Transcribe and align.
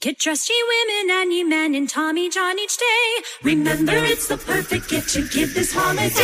Get 0.00 0.20
dressed, 0.20 0.48
ye 0.48 0.54
women 0.68 1.10
and 1.10 1.32
ye 1.32 1.42
men 1.42 1.74
in 1.74 1.88
Tommy 1.88 2.30
John 2.30 2.56
each 2.56 2.76
day. 2.76 3.22
Remember, 3.42 3.94
it's 3.96 4.28
the 4.28 4.36
perfect 4.36 4.88
gift 4.88 5.12
to 5.14 5.26
give 5.26 5.54
this 5.54 5.72
holiday. 5.74 6.14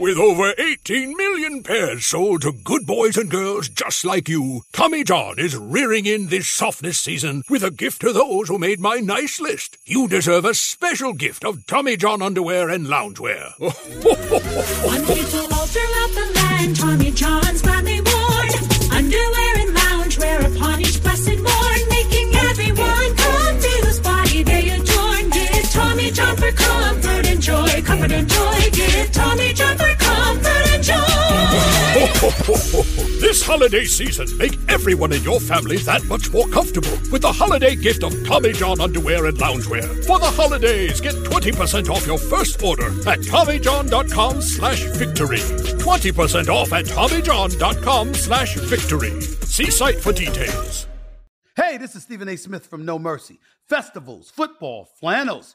With 0.00 0.16
over 0.16 0.54
18 0.56 1.14
million 1.14 1.62
pairs 1.62 2.06
sold 2.06 2.40
to 2.42 2.52
good 2.52 2.86
boys 2.86 3.18
and 3.18 3.30
girls 3.30 3.68
just 3.68 4.06
like 4.06 4.30
you, 4.30 4.62
Tommy 4.72 5.04
John 5.04 5.38
is 5.38 5.56
rearing 5.56 6.06
in 6.06 6.28
this 6.28 6.48
softness 6.48 6.98
season 6.98 7.42
with 7.50 7.62
a 7.62 7.70
gift 7.70 8.00
to 8.00 8.14
those 8.14 8.48
who 8.48 8.58
made 8.58 8.80
my 8.80 8.96
nice 8.96 9.38
list. 9.38 9.76
You 9.84 10.08
deserve 10.08 10.46
a 10.46 10.54
special 10.54 11.12
gift 11.12 11.44
of 11.44 11.66
Tommy 11.66 11.98
John 11.98 12.22
underwear 12.22 12.70
and 12.70 12.86
loungewear. 12.86 13.52
One 13.58 15.04
people 15.04 15.54
all 15.54 15.66
throughout 15.66 16.12
the 16.14 16.32
land, 16.34 16.76
Tommy 16.76 17.10
John's 17.10 17.60
and 28.16 28.28
joy. 28.28 28.56
Tommy 29.12 29.52
comfort 29.52 30.66
and 30.72 30.82
joy. 30.82 31.16
this 33.20 33.42
holiday 33.44 33.84
season, 33.84 34.26
make 34.38 34.58
everyone 34.68 35.12
in 35.12 35.22
your 35.22 35.40
family 35.40 35.78
that 35.78 36.04
much 36.04 36.32
more 36.32 36.46
comfortable 36.48 36.90
with 37.10 37.22
the 37.22 37.32
holiday 37.32 37.74
gift 37.74 38.02
of 38.02 38.12
Tommy 38.26 38.52
John 38.52 38.80
underwear 38.80 39.26
and 39.26 39.36
loungewear. 39.38 40.04
For 40.06 40.18
the 40.18 40.26
holidays, 40.26 41.00
get 41.00 41.14
20% 41.14 41.88
off 41.88 42.06
your 42.06 42.18
first 42.18 42.62
order 42.62 42.86
at 43.08 43.20
TommyJohn.com 43.20 44.42
slash 44.42 44.82
victory. 44.96 45.38
20% 45.38 46.48
off 46.48 46.72
at 46.72 46.84
TommyJohn.com 46.86 48.14
slash 48.14 48.56
victory. 48.56 49.20
See 49.20 49.70
site 49.70 50.00
for 50.00 50.12
details. 50.12 50.86
Hey, 51.56 51.78
this 51.78 51.94
is 51.94 52.02
Stephen 52.02 52.28
A. 52.28 52.36
Smith 52.36 52.66
from 52.66 52.84
No 52.84 52.98
Mercy. 52.98 53.40
Festivals, 53.66 54.30
football, 54.30 54.84
flannels. 55.00 55.54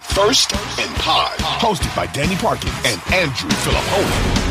First 0.00 0.52
and 0.54 0.94
Pod, 0.96 1.36
hosted 1.38 1.94
by 1.96 2.06
Danny 2.06 2.36
Parkins 2.36 2.72
and 2.84 3.00
Andrew 3.12 3.50
Filippone. 3.50 4.46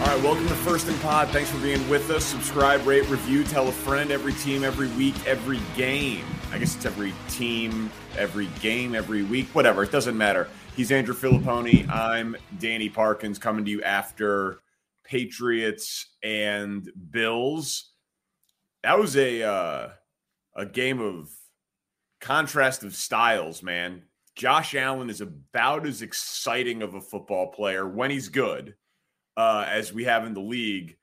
All 0.00 0.06
right, 0.06 0.22
welcome 0.22 0.48
to 0.48 0.54
First 0.54 0.88
and 0.88 0.98
Pod. 1.02 1.28
Thanks 1.28 1.50
for 1.50 1.58
being 1.58 1.86
with 1.90 2.10
us. 2.10 2.24
Subscribe, 2.24 2.86
rate, 2.86 3.06
review, 3.10 3.44
tell 3.44 3.68
a 3.68 3.72
friend. 3.72 4.10
Every 4.10 4.32
team, 4.32 4.64
every 4.64 4.88
week, 4.88 5.14
every 5.26 5.60
game. 5.76 6.24
I 6.52 6.58
guess 6.58 6.74
it's 6.74 6.86
every 6.86 7.12
team, 7.28 7.90
every 8.16 8.46
game, 8.60 8.94
every 8.94 9.22
week, 9.22 9.48
whatever. 9.54 9.82
It 9.82 9.92
doesn't 9.92 10.16
matter. 10.16 10.48
He's 10.74 10.90
Andrew 10.90 11.14
Filippone. 11.14 11.88
I'm 11.90 12.34
Danny 12.58 12.88
Parkins 12.88 13.38
coming 13.38 13.64
to 13.66 13.70
you 13.70 13.82
after 13.82 14.60
Patriots 15.04 16.06
and 16.22 16.90
Bills. 17.10 17.90
That 18.82 18.98
was 18.98 19.16
a 19.16 19.42
uh, 19.42 19.88
a 20.56 20.66
game 20.66 21.00
of 21.00 21.30
contrast 22.22 22.84
of 22.84 22.94
styles, 22.94 23.62
man. 23.62 24.02
Josh 24.34 24.74
Allen 24.74 25.10
is 25.10 25.20
about 25.20 25.86
as 25.86 26.00
exciting 26.00 26.80
of 26.80 26.94
a 26.94 27.00
football 27.00 27.48
player 27.48 27.86
when 27.86 28.10
he's 28.10 28.30
good 28.30 28.74
uh, 29.36 29.66
as 29.68 29.92
we 29.92 30.04
have 30.04 30.24
in 30.24 30.32
the 30.32 30.40
league. 30.40 30.96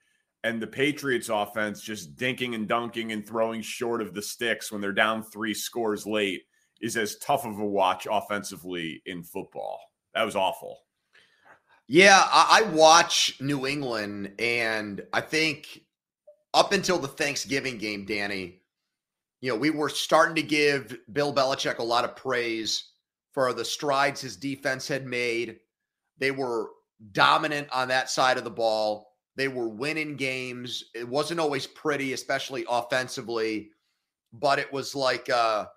And 0.43 0.59
the 0.59 0.67
Patriots 0.67 1.29
offense 1.29 1.81
just 1.81 2.15
dinking 2.15 2.55
and 2.55 2.67
dunking 2.67 3.11
and 3.11 3.27
throwing 3.27 3.61
short 3.61 4.01
of 4.01 4.13
the 4.13 4.21
sticks 4.21 4.71
when 4.71 4.81
they're 4.81 4.93
down 4.93 5.21
three 5.21 5.53
scores 5.53 6.07
late 6.07 6.41
is 6.81 6.95
as 6.95 7.17
tough 7.17 7.45
of 7.45 7.59
a 7.59 7.65
watch 7.65 8.07
offensively 8.09 9.01
in 9.05 9.21
football. 9.21 9.79
That 10.15 10.23
was 10.23 10.37
awful. 10.37 10.79
Yeah, 11.87 12.23
I, 12.25 12.61
I 12.63 12.69
watch 12.69 13.35
New 13.41 13.67
England, 13.67 14.33
and 14.39 15.01
I 15.11 15.21
think 15.21 15.81
up 16.53 16.71
until 16.71 16.99
the 16.99 17.07
Thanksgiving 17.07 17.77
game, 17.77 18.05
Danny, 18.05 18.58
you 19.41 19.49
know, 19.51 19.57
we 19.57 19.69
were 19.69 19.89
starting 19.89 20.35
to 20.35 20.43
give 20.43 20.97
Bill 21.11 21.33
Belichick 21.33 21.79
a 21.79 21.83
lot 21.83 22.05
of 22.05 22.15
praise 22.15 22.91
for 23.33 23.53
the 23.53 23.65
strides 23.65 24.21
his 24.21 24.35
defense 24.35 24.87
had 24.87 25.05
made. 25.05 25.57
They 26.17 26.31
were 26.31 26.69
dominant 27.11 27.69
on 27.71 27.87
that 27.87 28.09
side 28.09 28.37
of 28.37 28.43
the 28.43 28.49
ball. 28.49 29.13
They 29.35 29.47
were 29.47 29.69
winning 29.69 30.17
games. 30.17 30.83
It 30.93 31.07
wasn't 31.07 31.39
always 31.39 31.65
pretty, 31.65 32.13
especially 32.13 32.65
offensively, 32.69 33.69
but 34.33 34.59
it 34.59 34.71
was 34.73 34.95
like 34.95 35.29
uh, 35.29 35.67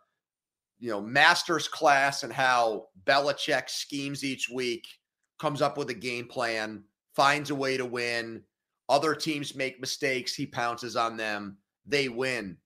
you 0.83 0.91
know, 0.91 1.01
master's 1.01 1.69
class 1.69 2.25
and 2.25 2.33
how 2.33 2.89
Belichick 3.05 3.71
schemes 3.71 4.25
each 4.25 4.49
week, 4.53 4.84
comes 5.39 5.63
up 5.63 5.78
with 5.78 5.91
a 5.91 5.95
game 5.95 6.27
plan, 6.27 6.83
finds 7.15 7.51
a 7.51 7.54
way 7.54 7.77
to 7.77 7.86
win. 7.86 8.42
Other 8.89 9.15
teams 9.15 9.54
make 9.54 9.81
mistakes, 9.81 10.34
he 10.34 10.45
pounces 10.45 10.97
on 10.97 11.16
them, 11.16 11.59
they 11.86 12.09
win. 12.09 12.57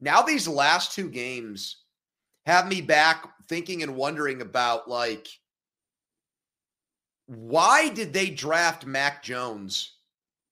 Now 0.00 0.22
these 0.22 0.46
last 0.46 0.92
two 0.92 1.08
games 1.08 1.84
have 2.44 2.68
me 2.68 2.80
back 2.80 3.28
thinking 3.48 3.82
and 3.82 3.96
wondering 3.96 4.40
about 4.40 4.88
like 4.88 5.28
why 7.26 7.88
did 7.88 8.12
they 8.12 8.30
draft 8.30 8.86
Mac 8.86 9.22
Jones 9.22 9.96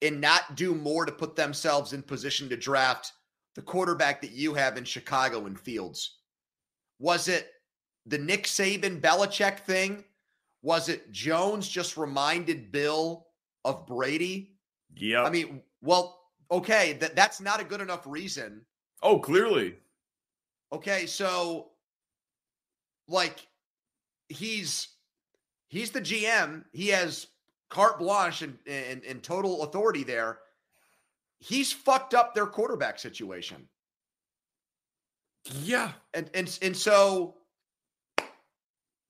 and 0.02 0.20
not 0.20 0.56
do 0.56 0.74
more 0.74 1.06
to 1.06 1.12
put 1.12 1.36
themselves 1.36 1.92
in 1.92 2.02
position 2.02 2.48
to 2.48 2.56
draft 2.56 3.12
the 3.54 3.62
quarterback 3.62 4.20
that 4.20 4.32
you 4.32 4.54
have 4.54 4.76
in 4.76 4.84
Chicago 4.84 5.46
in 5.46 5.54
Fields? 5.56 6.18
Was 6.98 7.28
it 7.28 7.52
the 8.06 8.18
Nick 8.18 8.44
Saban 8.44 9.00
Belichick 9.00 9.60
thing? 9.60 10.04
Was 10.62 10.88
it 10.88 11.12
Jones 11.12 11.68
just 11.68 11.96
reminded 11.96 12.72
Bill 12.72 13.28
of 13.64 13.86
Brady? 13.86 14.56
Yeah. 14.96 15.22
I 15.22 15.30
mean, 15.30 15.62
well, 15.80 16.18
okay, 16.50 16.94
that, 16.94 17.14
that's 17.14 17.40
not 17.40 17.60
a 17.60 17.64
good 17.64 17.80
enough 17.80 18.06
reason. 18.06 18.62
Oh, 19.04 19.18
clearly. 19.18 19.74
Okay, 20.72 21.04
so 21.04 21.68
like 23.06 23.46
he's 24.30 24.88
he's 25.68 25.90
the 25.90 26.00
GM. 26.00 26.64
He 26.72 26.88
has 26.88 27.26
carte 27.68 27.98
blanche 27.98 28.40
and, 28.40 28.58
and, 28.66 29.04
and 29.04 29.22
total 29.22 29.62
authority 29.62 30.04
there. 30.04 30.38
He's 31.38 31.70
fucked 31.70 32.14
up 32.14 32.34
their 32.34 32.46
quarterback 32.46 32.98
situation. 32.98 33.68
Yeah. 35.62 35.92
And 36.14 36.30
and 36.32 36.58
and 36.62 36.74
so 36.74 37.34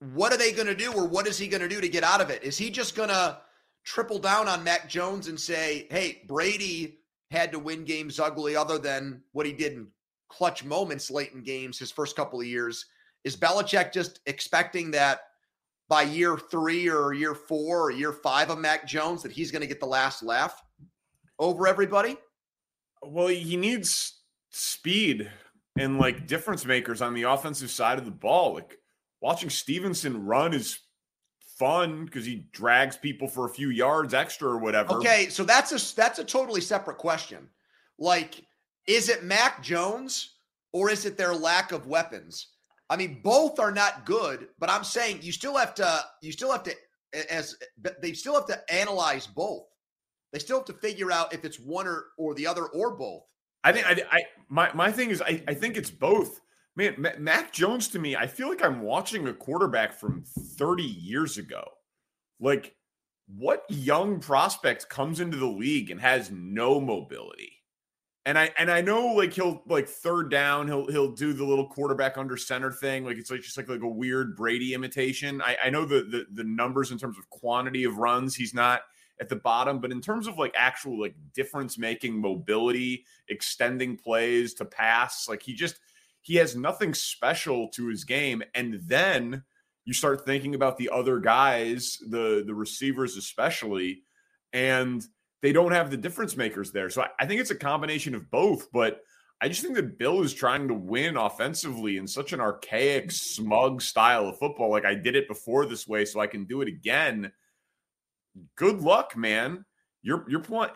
what 0.00 0.32
are 0.32 0.36
they 0.36 0.50
going 0.50 0.66
to 0.66 0.74
do 0.74 0.92
or 0.92 1.06
what 1.06 1.28
is 1.28 1.38
he 1.38 1.46
going 1.46 1.62
to 1.62 1.68
do 1.68 1.80
to 1.80 1.88
get 1.88 2.02
out 2.02 2.20
of 2.20 2.30
it? 2.30 2.42
Is 2.42 2.58
he 2.58 2.68
just 2.68 2.96
going 2.96 3.10
to 3.10 3.38
triple 3.84 4.18
down 4.18 4.48
on 4.48 4.64
Mac 4.64 4.88
Jones 4.88 5.28
and 5.28 5.38
say, 5.38 5.86
"Hey, 5.88 6.22
Brady 6.26 6.98
had 7.34 7.52
to 7.52 7.58
win 7.58 7.84
games 7.84 8.18
ugly 8.18 8.56
other 8.56 8.78
than 8.78 9.22
what 9.32 9.46
he 9.46 9.52
did 9.52 9.74
in 9.74 9.88
clutch 10.28 10.64
moments 10.64 11.10
late 11.10 11.32
in 11.32 11.42
games 11.42 11.78
his 11.78 11.90
first 11.90 12.16
couple 12.16 12.40
of 12.40 12.46
years." 12.46 12.86
Is 13.24 13.36
Belichick 13.36 13.92
just 13.92 14.20
expecting 14.26 14.90
that 14.92 15.20
by 15.88 16.02
year 16.02 16.38
3 16.38 16.88
or 16.88 17.12
year 17.12 17.34
4 17.34 17.80
or 17.82 17.90
year 17.90 18.12
5 18.12 18.50
of 18.50 18.58
Mac 18.58 18.86
Jones 18.86 19.22
that 19.22 19.32
he's 19.32 19.50
going 19.50 19.62
to 19.62 19.68
get 19.68 19.80
the 19.80 19.86
last 19.86 20.22
laugh 20.22 20.62
over 21.38 21.66
everybody? 21.66 22.16
Well, 23.02 23.28
he 23.28 23.56
needs 23.56 24.20
speed 24.50 25.30
and 25.78 25.98
like 25.98 26.26
difference 26.26 26.64
makers 26.64 27.02
on 27.02 27.14
the 27.14 27.24
offensive 27.24 27.70
side 27.70 27.98
of 27.98 28.04
the 28.04 28.10
ball. 28.10 28.54
Like 28.54 28.78
watching 29.20 29.50
Stevenson 29.50 30.24
run 30.24 30.54
is 30.54 30.80
fun 31.64 32.04
because 32.04 32.26
he 32.26 32.46
drags 32.52 32.94
people 32.94 33.26
for 33.26 33.46
a 33.46 33.48
few 33.48 33.70
yards 33.70 34.12
extra 34.12 34.48
or 34.48 34.58
whatever. 34.58 34.92
Okay, 34.94 35.28
so 35.30 35.44
that's 35.44 35.72
a 35.72 35.96
that's 35.96 36.18
a 36.18 36.24
totally 36.24 36.60
separate 36.60 36.98
question. 36.98 37.48
Like, 37.98 38.44
is 38.86 39.08
it 39.08 39.24
Mac 39.24 39.62
Jones 39.62 40.34
or 40.72 40.90
is 40.90 41.06
it 41.06 41.16
their 41.16 41.34
lack 41.34 41.72
of 41.72 41.86
weapons? 41.86 42.48
I 42.90 42.96
mean, 42.96 43.20
both 43.24 43.58
are 43.58 43.72
not 43.72 44.04
good, 44.04 44.48
but 44.58 44.68
I'm 44.68 44.84
saying 44.84 45.20
you 45.22 45.32
still 45.32 45.56
have 45.56 45.74
to 45.76 46.04
you 46.20 46.32
still 46.32 46.52
have 46.52 46.64
to 46.64 46.74
as 47.30 47.56
they 48.02 48.12
still 48.12 48.34
have 48.34 48.46
to 48.46 48.60
analyze 48.72 49.26
both. 49.26 49.64
They 50.32 50.40
still 50.40 50.58
have 50.58 50.66
to 50.66 50.74
figure 50.74 51.10
out 51.10 51.32
if 51.32 51.46
it's 51.46 51.58
one 51.58 51.86
or 51.86 52.06
or 52.18 52.34
the 52.34 52.46
other 52.46 52.66
or 52.66 52.94
both. 52.94 53.22
I 53.62 53.72
think 53.72 53.86
I, 53.86 54.02
I 54.12 54.22
my 54.50 54.70
my 54.74 54.92
thing 54.92 55.08
is 55.08 55.22
I, 55.22 55.42
I 55.48 55.54
think 55.54 55.78
it's 55.78 55.90
both. 55.90 56.40
Man, 56.76 57.06
Mac 57.18 57.52
Jones 57.52 57.88
to 57.88 57.98
me, 57.98 58.16
I 58.16 58.26
feel 58.26 58.48
like 58.48 58.64
I'm 58.64 58.82
watching 58.82 59.28
a 59.28 59.32
quarterback 59.32 59.94
from 59.94 60.24
30 60.56 60.82
years 60.82 61.38
ago. 61.38 61.64
Like, 62.40 62.74
what 63.26 63.64
young 63.68 64.18
prospect 64.18 64.88
comes 64.88 65.20
into 65.20 65.36
the 65.36 65.46
league 65.46 65.90
and 65.90 66.00
has 66.00 66.30
no 66.32 66.80
mobility? 66.80 67.52
And 68.26 68.38
I 68.38 68.52
and 68.58 68.70
I 68.70 68.80
know 68.80 69.08
like 69.08 69.34
he'll 69.34 69.62
like 69.66 69.86
third 69.86 70.30
down, 70.30 70.66
he'll 70.66 70.90
he'll 70.90 71.12
do 71.12 71.34
the 71.34 71.44
little 71.44 71.68
quarterback 71.68 72.16
under 72.16 72.38
center 72.38 72.72
thing. 72.72 73.04
Like 73.04 73.18
it's 73.18 73.30
like 73.30 73.42
just 73.42 73.56
like 73.56 73.68
like 73.68 73.82
a 73.82 73.88
weird 73.88 74.34
Brady 74.34 74.72
imitation. 74.72 75.42
I, 75.42 75.56
I 75.64 75.70
know 75.70 75.84
the, 75.84 76.02
the 76.02 76.26
the 76.32 76.44
numbers 76.44 76.90
in 76.90 76.98
terms 76.98 77.18
of 77.18 77.28
quantity 77.28 77.84
of 77.84 77.98
runs, 77.98 78.34
he's 78.34 78.54
not 78.54 78.80
at 79.20 79.28
the 79.28 79.36
bottom, 79.36 79.78
but 79.78 79.92
in 79.92 80.00
terms 80.00 80.26
of 80.26 80.38
like 80.38 80.54
actual 80.56 80.98
like 80.98 81.14
difference 81.34 81.78
making 81.78 82.18
mobility, 82.18 83.04
extending 83.28 83.96
plays 83.96 84.54
to 84.54 84.64
pass, 84.64 85.28
like 85.28 85.42
he 85.42 85.52
just 85.52 85.78
he 86.24 86.36
has 86.36 86.56
nothing 86.56 86.94
special 86.94 87.68
to 87.68 87.86
his 87.88 88.04
game. 88.04 88.42
And 88.54 88.80
then 88.86 89.44
you 89.84 89.92
start 89.92 90.24
thinking 90.24 90.54
about 90.54 90.78
the 90.78 90.88
other 90.88 91.20
guys, 91.20 91.98
the 92.08 92.42
the 92.46 92.54
receivers 92.54 93.16
especially, 93.16 94.02
and 94.52 95.04
they 95.42 95.52
don't 95.52 95.72
have 95.72 95.90
the 95.90 95.98
difference 95.98 96.36
makers 96.36 96.72
there. 96.72 96.88
So 96.88 97.02
I, 97.02 97.08
I 97.20 97.26
think 97.26 97.42
it's 97.42 97.50
a 97.50 97.54
combination 97.54 98.14
of 98.14 98.30
both, 98.30 98.72
but 98.72 99.00
I 99.42 99.48
just 99.48 99.60
think 99.60 99.74
that 99.74 99.98
Bill 99.98 100.22
is 100.22 100.32
trying 100.32 100.68
to 100.68 100.74
win 100.74 101.18
offensively 101.18 101.98
in 101.98 102.06
such 102.06 102.32
an 102.32 102.40
archaic, 102.40 103.10
smug 103.10 103.82
style 103.82 104.26
of 104.26 104.38
football. 104.38 104.70
Like 104.70 104.86
I 104.86 104.94
did 104.94 105.16
it 105.16 105.28
before 105.28 105.66
this 105.66 105.86
way, 105.86 106.06
so 106.06 106.20
I 106.20 106.26
can 106.26 106.46
do 106.46 106.62
it 106.62 106.68
again. 106.68 107.30
Good 108.56 108.80
luck, 108.80 109.14
man. 109.14 109.66
You're 110.00 110.24
you're 110.26 110.40
playing 110.40 110.72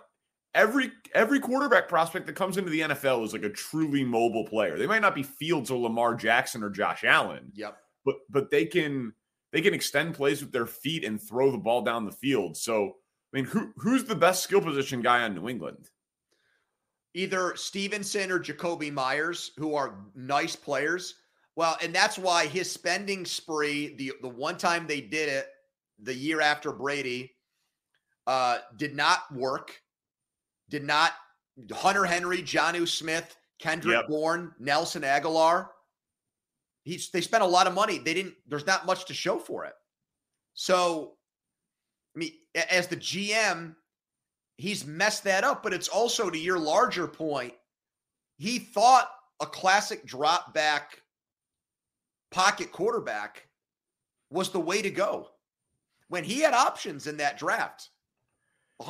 every 0.58 0.90
every 1.14 1.38
quarterback 1.38 1.88
prospect 1.88 2.26
that 2.26 2.34
comes 2.34 2.58
into 2.58 2.70
the 2.70 2.81
NFL 2.81 3.25
is 3.25 3.32
like 3.32 3.44
a 3.44 3.50
truly 3.50 4.05
mobile 4.05 4.44
player. 4.44 4.76
They 4.76 4.87
might 4.87 5.02
not 5.02 5.14
be 5.14 5.22
Fields 5.22 5.70
or 5.70 5.78
Lamar 5.78 6.14
Jackson 6.14 6.62
or 6.62 6.69
Josh 6.69 7.05
Allen. 7.05 7.52
Yep. 7.55 7.78
But 8.05 8.16
but 8.28 8.50
they 8.50 8.66
can 8.66 9.12
they 9.52 9.62
can 9.62 9.72
extend 9.72 10.14
plays 10.14 10.43
with 10.43 10.52
their 10.52 10.66
feet 10.66 11.05
and 11.05 11.22
throw 11.22 11.50
the 11.50 11.58
ball 11.58 11.82
down 11.82 12.05
the 12.05 12.12
field. 12.12 12.56
So 12.56 12.96
I 13.32 13.37
mean, 13.37 13.44
who 13.44 13.72
who's 13.76 14.05
the 14.05 14.16
best 14.16 14.43
skill 14.43 14.60
position 14.60 15.00
guy 15.00 15.22
on 15.22 15.34
New 15.34 15.49
England? 15.49 15.88
Either 17.14 17.56
Stevenson 17.56 18.31
or 18.31 18.38
Jakobi 18.38 18.93
Meyers, 18.93 19.52
who 19.56 19.75
are 19.75 20.00
nice 20.14 20.54
players. 20.54 21.14
Well, 21.56 21.76
and 21.82 21.94
that's 21.94 22.19
why 22.19 22.46
his 22.46 22.70
spending 22.70 23.25
spree, 23.25 23.94
the 23.96 24.12
the 24.22 24.28
one 24.28 24.58
time 24.58 24.87
they 24.87 25.00
did 25.00 25.28
it, 25.28 25.46
the 26.02 26.14
year 26.14 26.40
after 26.40 26.72
Brady, 26.72 27.32
uh, 28.26 28.58
did 28.76 28.94
not 28.94 29.20
work 29.32 29.81
did 30.68 30.84
not 30.84 31.12
Hunter 31.72 32.04
Henry, 32.04 32.42
Jonnu 32.42 32.86
Smith, 32.86 33.36
Kendrick 33.58 33.96
yep. 33.96 34.08
Bourne, 34.08 34.52
Nelson 34.58 35.02
Agholor. 35.02 35.68
He's 36.84 37.10
they 37.10 37.20
spent 37.20 37.42
a 37.42 37.46
lot 37.46 37.66
of 37.66 37.74
money. 37.74 37.98
They 37.98 38.14
didn't, 38.14 38.34
there's 38.46 38.66
not 38.66 38.86
much 38.86 39.04
to 39.06 39.14
show 39.14 39.38
for 39.38 39.64
it. 39.64 39.74
So, 40.54 41.14
I 42.16 42.20
mean, 42.20 42.32
as 42.70 42.86
the 42.86 42.96
GM, 42.96 43.74
he's 44.56 44.86
messed 44.86 45.24
that 45.24 45.44
up, 45.44 45.62
but 45.62 45.72
it's 45.72 45.88
also 45.88 46.30
to 46.30 46.38
your 46.38 46.58
larger 46.58 47.06
point. 47.06 47.54
He 48.38 48.58
thought 48.58 49.10
a 49.40 49.46
classic 49.46 50.04
drop 50.06 50.54
back 50.54 51.02
pocket 52.30 52.72
quarterback 52.72 53.46
was 54.30 54.50
the 54.50 54.60
way 54.60 54.82
to 54.82 54.90
go 54.90 55.28
when 56.08 56.24
he 56.24 56.40
had 56.40 56.54
options 56.54 57.06
in 57.06 57.16
that 57.18 57.38
draft. 57.38 57.90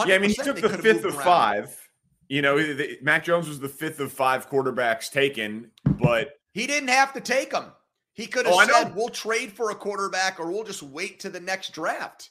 Yeah, 0.06 0.16
I 0.16 0.18
mean, 0.18 0.30
he 0.30 0.36
took 0.36 0.60
the 0.60 0.68
fifth 0.68 1.04
of 1.04 1.14
around. 1.16 1.24
five. 1.24 1.88
You 2.28 2.42
know, 2.42 2.58
the, 2.58 2.98
Mac 3.00 3.24
Jones 3.24 3.48
was 3.48 3.58
the 3.58 3.68
fifth 3.68 4.00
of 4.00 4.12
five 4.12 4.50
quarterbacks 4.50 5.10
taken, 5.10 5.70
but 5.84 6.38
he 6.52 6.66
didn't 6.66 6.90
have 6.90 7.12
to 7.14 7.20
take 7.20 7.50
them. 7.50 7.72
He 8.12 8.26
could 8.26 8.46
have 8.46 8.54
oh, 8.54 8.66
said, 8.66 8.94
"We'll 8.94 9.08
trade 9.08 9.52
for 9.52 9.70
a 9.70 9.74
quarterback, 9.74 10.38
or 10.38 10.50
we'll 10.50 10.64
just 10.64 10.82
wait 10.82 11.20
to 11.20 11.30
the 11.30 11.40
next 11.40 11.72
draft." 11.72 12.30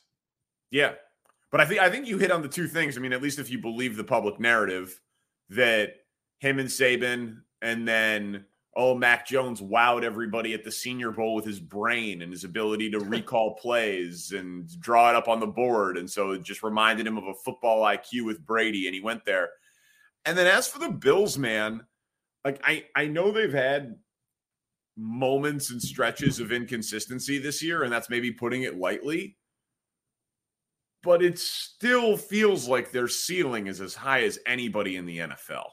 Yeah, 0.70 0.94
but 1.52 1.62
I 1.62 1.66
think 1.66 1.82
I 1.82 1.90
think 1.90 2.08
you 2.08 2.18
hit 2.18 2.32
on 2.32 2.42
the 2.42 2.48
two 2.48 2.68
things. 2.68 2.98
I 2.98 3.00
mean, 3.00 3.14
at 3.14 3.22
least 3.22 3.40
if 3.40 3.50
you 3.50 3.60
believe 3.60 3.96
the 3.96 4.04
public 4.04 4.40
narrative 4.40 5.00
that 5.50 5.96
him 6.40 6.60
and 6.60 6.70
Saban, 6.70 7.38
and 7.62 7.88
then 7.88 8.46
oh, 8.78 8.94
Mac 8.94 9.26
Jones 9.26 9.60
wowed 9.60 10.04
everybody 10.04 10.54
at 10.54 10.64
the 10.64 10.72
Senior 10.72 11.12
Bowl 11.12 11.34
with 11.34 11.46
his 11.46 11.60
brain 11.60 12.22
and 12.22 12.32
his 12.32 12.44
ability 12.44 12.92
to 12.92 13.00
recall 13.02 13.56
plays 13.56 14.32
and 14.32 14.70
draw 14.80 15.10
it 15.10 15.16
up 15.16 15.28
on 15.28 15.40
the 15.40 15.48
board. 15.48 15.98
And 15.98 16.10
so 16.10 16.32
it 16.32 16.44
just 16.44 16.62
reminded 16.62 17.08
him 17.08 17.18
of 17.18 17.26
a 17.26 17.34
football 17.34 17.84
IQ 17.84 18.26
with 18.26 18.46
Brady, 18.46 18.86
and 18.86 18.94
he 18.94 19.02
went 19.02 19.26
there. 19.26 19.50
And 20.26 20.38
then 20.38 20.46
as 20.46 20.68
for 20.68 20.78
the 20.78 20.92
Bills, 20.92 21.40
man, 21.40 21.82
like 22.46 22.62
I, 22.64 22.86
I 22.96 23.08
know 23.08 23.32
they've 23.32 23.52
had 23.52 23.96
moments 24.96 25.72
and 25.72 25.82
stretches 25.82 26.40
of 26.40 26.52
inconsistency 26.52 27.40
this 27.40 27.64
year, 27.64 27.84
and 27.84 27.92
that's 27.92 28.12
maybe 28.12 28.32
putting 28.32 28.62
it 28.62 28.78
lightly. 28.78 29.38
But 31.02 31.24
it 31.24 31.40
still 31.40 32.16
feels 32.16 32.68
like 32.68 32.92
their 32.92 33.08
ceiling 33.08 33.68
is 33.68 33.82
as 33.82 33.96
high 33.96 34.24
as 34.24 34.38
anybody 34.46 34.98
in 34.98 35.06
the 35.06 35.20
NFL. 35.20 35.66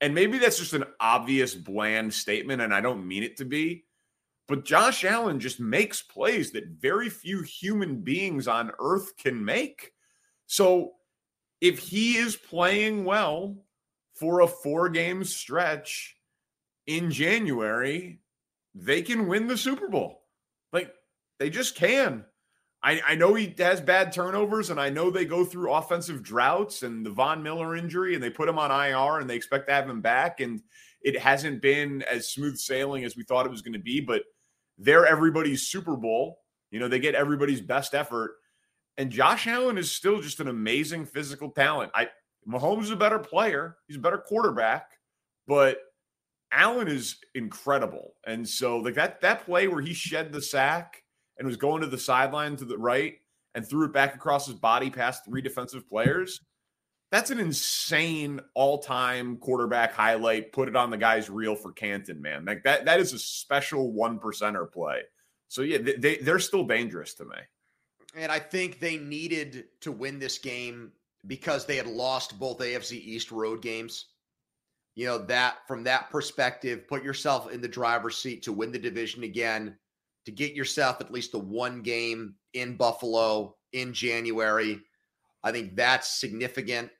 And 0.00 0.14
maybe 0.14 0.38
that's 0.38 0.58
just 0.58 0.74
an 0.74 0.84
obvious 1.00 1.54
bland 1.54 2.14
statement, 2.14 2.62
and 2.62 2.72
I 2.72 2.80
don't 2.80 3.06
mean 3.06 3.22
it 3.22 3.36
to 3.38 3.44
be. 3.44 3.84
But 4.46 4.64
Josh 4.64 5.04
Allen 5.04 5.40
just 5.40 5.60
makes 5.60 6.00
plays 6.00 6.52
that 6.52 6.68
very 6.68 7.10
few 7.10 7.42
human 7.42 8.00
beings 8.00 8.48
on 8.48 8.72
earth 8.78 9.16
can 9.18 9.44
make. 9.44 9.92
So 10.46 10.92
if 11.60 11.78
he 11.78 12.16
is 12.16 12.36
playing 12.36 13.04
well 13.04 13.56
for 14.14 14.40
a 14.40 14.48
four 14.48 14.88
game 14.88 15.24
stretch 15.24 16.16
in 16.86 17.10
January, 17.10 18.20
they 18.74 19.02
can 19.02 19.28
win 19.28 19.48
the 19.48 19.58
Super 19.58 19.88
Bowl. 19.88 20.22
Like 20.72 20.94
they 21.38 21.50
just 21.50 21.74
can. 21.74 22.24
I, 22.82 23.00
I 23.06 23.14
know 23.16 23.34
he 23.34 23.54
has 23.58 23.80
bad 23.80 24.12
turnovers, 24.12 24.70
and 24.70 24.80
I 24.80 24.88
know 24.88 25.10
they 25.10 25.24
go 25.24 25.44
through 25.44 25.72
offensive 25.72 26.22
droughts 26.22 26.84
and 26.84 27.04
the 27.04 27.10
Von 27.10 27.42
Miller 27.42 27.74
injury, 27.74 28.14
and 28.14 28.22
they 28.22 28.30
put 28.30 28.48
him 28.48 28.58
on 28.58 28.70
IR 28.70 29.20
and 29.20 29.28
they 29.28 29.34
expect 29.34 29.68
to 29.68 29.74
have 29.74 29.90
him 29.90 30.00
back. 30.00 30.40
And 30.40 30.62
it 31.02 31.18
hasn't 31.18 31.60
been 31.60 32.02
as 32.02 32.28
smooth 32.28 32.56
sailing 32.56 33.04
as 33.04 33.16
we 33.16 33.24
thought 33.24 33.46
it 33.46 33.50
was 33.50 33.62
going 33.62 33.72
to 33.72 33.78
be, 33.78 34.00
but 34.00 34.22
they're 34.78 35.06
everybody's 35.06 35.66
Super 35.66 35.96
Bowl. 35.96 36.38
You 36.70 36.78
know, 36.80 36.88
they 36.88 37.00
get 37.00 37.14
everybody's 37.14 37.60
best 37.60 37.94
effort. 37.94 38.36
And 38.96 39.10
Josh 39.10 39.46
Allen 39.46 39.78
is 39.78 39.90
still 39.90 40.20
just 40.20 40.40
an 40.40 40.48
amazing 40.48 41.06
physical 41.06 41.50
talent. 41.50 41.90
I 41.94 42.08
Mahomes 42.48 42.84
is 42.84 42.90
a 42.90 42.96
better 42.96 43.18
player, 43.18 43.76
he's 43.86 43.96
a 43.96 44.00
better 44.00 44.18
quarterback, 44.18 44.90
but 45.46 45.78
Allen 46.52 46.88
is 46.88 47.18
incredible. 47.34 48.14
And 48.26 48.48
so 48.48 48.78
like 48.78 48.94
that 48.94 49.20
that 49.20 49.44
play 49.44 49.68
where 49.68 49.82
he 49.82 49.94
shed 49.94 50.32
the 50.32 50.42
sack 50.42 51.02
and 51.38 51.46
was 51.46 51.56
going 51.56 51.82
to 51.82 51.86
the 51.86 51.98
sideline 51.98 52.56
to 52.56 52.64
the 52.64 52.78
right 52.78 53.14
and 53.54 53.66
threw 53.66 53.86
it 53.86 53.92
back 53.92 54.14
across 54.14 54.46
his 54.46 54.56
body 54.56 54.90
past 54.90 55.24
three 55.24 55.40
defensive 55.40 55.88
players. 55.88 56.40
That's 57.10 57.30
an 57.30 57.40
insane 57.40 58.40
all-time 58.54 59.38
quarterback 59.38 59.94
highlight. 59.94 60.52
Put 60.52 60.68
it 60.68 60.76
on 60.76 60.90
the 60.90 60.98
guy's 60.98 61.30
reel 61.30 61.56
for 61.56 61.72
Canton, 61.72 62.20
man. 62.20 62.44
Like 62.44 62.64
that, 62.64 62.84
that 62.84 63.00
is 63.00 63.14
a 63.14 63.18
special 63.18 63.92
one 63.92 64.18
percenter 64.18 64.70
play 64.70 65.02
So 65.48 65.62
yeah, 65.62 65.78
they, 65.78 65.94
they 65.94 66.16
they're 66.18 66.38
still 66.38 66.64
dangerous 66.64 67.14
to 67.14 67.24
me. 67.24 67.36
And 68.14 68.30
I 68.30 68.38
think 68.38 68.78
they 68.78 68.98
needed 68.98 69.64
to 69.80 69.92
win 69.92 70.18
this 70.18 70.38
game 70.38 70.92
because 71.26 71.66
they 71.66 71.76
had 71.76 71.86
lost 71.86 72.38
both 72.38 72.58
AFC 72.58 72.92
East 72.92 73.30
road 73.30 73.62
games. 73.62 74.06
You 74.94 75.06
know, 75.06 75.18
that 75.18 75.58
from 75.66 75.84
that 75.84 76.10
perspective, 76.10 76.88
put 76.88 77.04
yourself 77.04 77.50
in 77.52 77.60
the 77.60 77.68
driver's 77.68 78.16
seat 78.16 78.42
to 78.42 78.52
win 78.52 78.72
the 78.72 78.78
division 78.78 79.22
again, 79.22 79.76
to 80.28 80.32
get 80.32 80.52
yourself 80.52 81.00
at 81.00 81.10
least 81.10 81.32
the 81.32 81.38
one 81.38 81.80
game 81.80 82.34
in 82.52 82.76
Buffalo 82.76 83.56
in 83.72 83.94
January. 83.94 84.78
I 85.42 85.50
think 85.52 85.74
that's 85.74 86.20
significant. 86.20 86.90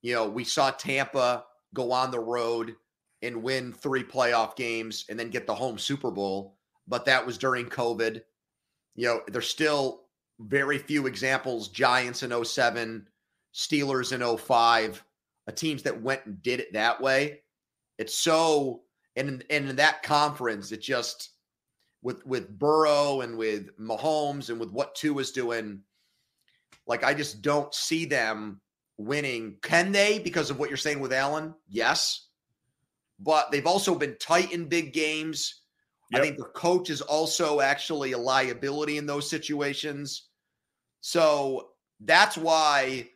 You 0.00 0.14
know, 0.14 0.26
we 0.26 0.42
saw 0.42 0.70
Tampa 0.70 1.44
go 1.74 1.92
on 1.92 2.10
the 2.10 2.18
road 2.18 2.74
and 3.20 3.42
win 3.42 3.74
three 3.74 4.02
playoff 4.02 4.56
games 4.56 5.04
and 5.10 5.20
then 5.20 5.28
get 5.28 5.46
the 5.46 5.54
home 5.54 5.76
Super 5.76 6.10
Bowl, 6.10 6.56
but 6.88 7.04
that 7.04 7.26
was 7.26 7.36
during 7.36 7.66
COVID. 7.66 8.22
You 8.94 9.06
know, 9.06 9.20
there's 9.28 9.50
still 9.50 10.04
very 10.40 10.78
few 10.78 11.06
examples 11.06 11.68
Giants 11.68 12.22
in 12.22 12.42
07, 12.42 13.06
Steelers 13.54 14.14
in 14.14 14.38
05, 14.38 15.04
a 15.46 15.52
teams 15.52 15.82
that 15.82 16.00
went 16.00 16.24
and 16.24 16.40
did 16.40 16.60
it 16.60 16.72
that 16.72 17.02
way. 17.02 17.42
It's 17.98 18.16
so 18.16 18.80
and 19.14 19.44
and 19.50 19.68
in 19.68 19.76
that 19.76 20.02
conference, 20.02 20.72
it 20.72 20.80
just 20.80 21.32
with 22.06 22.24
with 22.24 22.56
Burrow 22.56 23.22
and 23.22 23.36
with 23.36 23.76
Mahomes 23.80 24.48
and 24.48 24.60
with 24.60 24.70
what 24.70 24.94
Tua 24.94 25.20
is 25.22 25.32
doing, 25.32 25.80
like 26.86 27.02
I 27.02 27.12
just 27.12 27.42
don't 27.42 27.74
see 27.74 28.04
them 28.04 28.60
winning. 28.96 29.56
Can 29.60 29.90
they 29.90 30.20
because 30.20 30.48
of 30.48 30.56
what 30.56 30.70
you're 30.70 30.76
saying 30.76 31.00
with 31.00 31.12
Allen? 31.12 31.52
Yes. 31.68 32.28
But 33.18 33.50
they've 33.50 33.66
also 33.66 33.96
been 33.96 34.14
tight 34.20 34.52
in 34.52 34.68
big 34.68 34.92
games. 34.92 35.62
Yep. 36.12 36.20
I 36.20 36.24
think 36.24 36.36
the 36.36 36.44
coach 36.44 36.90
is 36.90 37.00
also 37.00 37.60
actually 37.60 38.12
a 38.12 38.18
liability 38.18 38.98
in 38.98 39.06
those 39.06 39.28
situations. 39.28 40.28
So 41.00 41.70
that's 41.98 42.36
why 42.38 43.08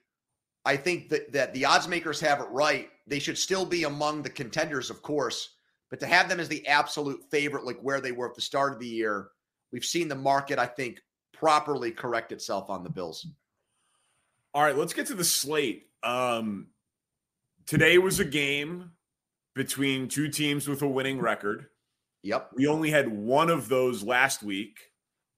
I 0.65 0.77
think 0.77 1.11
that, 1.11 1.31
that 1.31 1.55
the 1.55 1.65
odds 1.65 1.87
makers 1.87 2.19
have 2.23 2.41
it 2.41 2.49
right. 2.51 2.89
They 3.07 3.21
should 3.21 3.39
still 3.39 3.65
be 3.65 3.85
among 3.85 4.23
the 4.23 4.31
contenders, 4.31 4.91
of 4.91 5.01
course, 5.01 5.51
but 5.91 6.01
to 6.01 6.07
have 6.07 6.29
them 6.29 6.41
as 6.41 6.49
the 6.49 6.67
absolute 6.67 7.25
favorite, 7.31 7.65
like 7.65 7.81
where 7.81 8.01
they 8.01 8.13
were 8.13 8.29
at 8.29 8.35
the 8.35 8.41
start 8.41 8.73
of 8.73 8.79
the 8.79 8.87
year, 8.87 9.29
we've 9.73 9.85
seen 9.85 10.09
the 10.09 10.15
market, 10.15 10.59
I 10.59 10.67
think, 10.67 11.01
properly 11.33 11.91
correct 11.91 12.33
itself 12.33 12.71
on 12.71 12.85
the 12.85 12.91
Bills. 12.91 13.27
All 14.55 14.63
right, 14.63 14.77
let's 14.77 14.93
get 14.93 15.07
to 15.07 15.15
the 15.15 15.25
slate. 15.25 15.89
Um, 16.03 16.69
today 17.67 17.99
was 17.99 18.21
a 18.21 18.25
game 18.25 18.93
between 19.55 20.09
two 20.09 20.29
teams 20.29 20.69
with 20.69 20.83
a 20.83 20.89
winning 20.89 21.21
record. 21.21 21.67
Yep. 22.23 22.51
We 22.55 22.67
only 22.67 22.91
had 22.91 23.09
one 23.09 23.51
of 23.51 23.69
those 23.69 24.03
last 24.03 24.43
week 24.43 24.79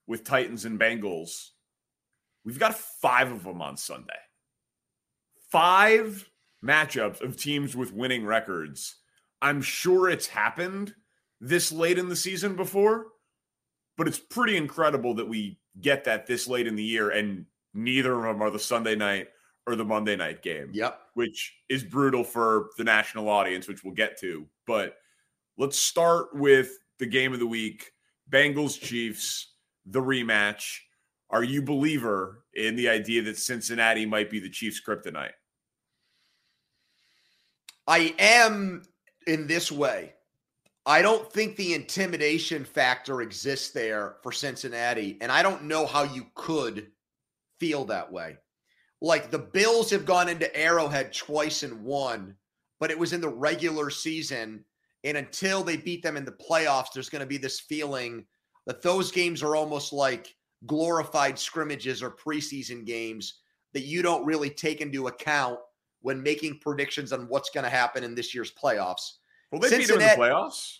with 0.06 0.24
Titans 0.24 0.64
and 0.64 0.78
Bengals. 0.78 1.50
We've 2.44 2.58
got 2.58 2.76
five 2.76 3.30
of 3.30 3.44
them 3.44 3.62
on 3.62 3.76
Sunday. 3.76 4.12
Five 5.50 6.28
matchups 6.64 7.20
of 7.20 7.36
teams 7.36 7.76
with 7.76 7.92
winning 7.92 8.24
records. 8.24 8.96
I'm 9.42 9.60
sure 9.60 10.08
it's 10.08 10.28
happened 10.28 10.94
this 11.40 11.72
late 11.72 11.98
in 11.98 12.08
the 12.08 12.16
season 12.16 12.54
before, 12.54 13.08
but 13.98 14.06
it's 14.06 14.18
pretty 14.18 14.56
incredible 14.56 15.14
that 15.16 15.28
we 15.28 15.58
get 15.80 16.04
that 16.04 16.26
this 16.26 16.46
late 16.46 16.68
in 16.68 16.76
the 16.76 16.82
year 16.82 17.10
and 17.10 17.44
neither 17.74 18.14
of 18.14 18.22
them 18.22 18.42
are 18.42 18.50
the 18.50 18.58
Sunday 18.58 18.94
night 18.94 19.28
or 19.66 19.74
the 19.74 19.84
Monday 19.84 20.14
night 20.14 20.42
game. 20.42 20.70
Yep. 20.72 20.98
Which 21.14 21.54
is 21.68 21.82
brutal 21.82 22.22
for 22.22 22.70
the 22.78 22.84
national 22.84 23.28
audience, 23.28 23.66
which 23.66 23.82
we'll 23.82 23.94
get 23.94 24.18
to. 24.20 24.46
But 24.66 24.96
let's 25.58 25.78
start 25.78 26.28
with 26.34 26.70
the 26.98 27.06
game 27.06 27.32
of 27.32 27.40
the 27.40 27.46
week 27.46 27.90
Bengals 28.30 28.80
Chiefs, 28.80 29.54
the 29.84 30.00
rematch. 30.00 30.78
Are 31.30 31.42
you 31.42 31.62
believer 31.62 32.44
in 32.54 32.76
the 32.76 32.88
idea 32.88 33.22
that 33.22 33.38
Cincinnati 33.38 34.06
might 34.06 34.30
be 34.30 34.38
the 34.38 34.50
Chiefs' 34.50 34.80
kryptonite? 34.86 35.32
I 37.86 38.14
am 38.18 38.82
in 39.26 39.46
this 39.46 39.70
way. 39.70 40.14
I 40.84 41.00
don't 41.00 41.32
think 41.32 41.56
the 41.56 41.74
intimidation 41.74 42.64
factor 42.64 43.22
exists 43.22 43.70
there 43.70 44.16
for 44.22 44.32
Cincinnati. 44.32 45.16
And 45.20 45.30
I 45.30 45.42
don't 45.42 45.64
know 45.64 45.86
how 45.86 46.02
you 46.02 46.26
could 46.34 46.90
feel 47.60 47.84
that 47.84 48.10
way. 48.10 48.36
Like 49.00 49.30
the 49.30 49.38
Bills 49.38 49.90
have 49.90 50.04
gone 50.04 50.28
into 50.28 50.54
Arrowhead 50.56 51.12
twice 51.12 51.62
and 51.62 51.84
won, 51.84 52.34
but 52.80 52.90
it 52.90 52.98
was 52.98 53.12
in 53.12 53.20
the 53.20 53.28
regular 53.28 53.90
season. 53.90 54.64
And 55.04 55.16
until 55.16 55.62
they 55.62 55.76
beat 55.76 56.02
them 56.02 56.16
in 56.16 56.24
the 56.24 56.32
playoffs, 56.32 56.92
there's 56.92 57.08
going 57.08 57.20
to 57.20 57.26
be 57.26 57.38
this 57.38 57.60
feeling 57.60 58.24
that 58.66 58.82
those 58.82 59.10
games 59.10 59.42
are 59.42 59.56
almost 59.56 59.92
like 59.92 60.34
glorified 60.66 61.38
scrimmages 61.38 62.02
or 62.02 62.10
preseason 62.10 62.84
games 62.84 63.40
that 63.72 63.84
you 63.84 64.02
don't 64.02 64.26
really 64.26 64.50
take 64.50 64.80
into 64.80 65.08
account 65.08 65.58
when 66.02 66.22
making 66.22 66.58
predictions 66.58 67.12
on 67.12 67.28
what's 67.28 67.50
going 67.50 67.64
to 67.64 67.70
happen 67.70 68.04
in 68.04 68.14
this 68.14 68.34
year's 68.34 68.52
playoffs. 68.52 69.12
Well, 69.50 69.60
they 69.60 69.78
beat 69.78 69.88
them 69.88 70.00
in 70.00 70.08
the 70.08 70.14
playoffs. 70.14 70.78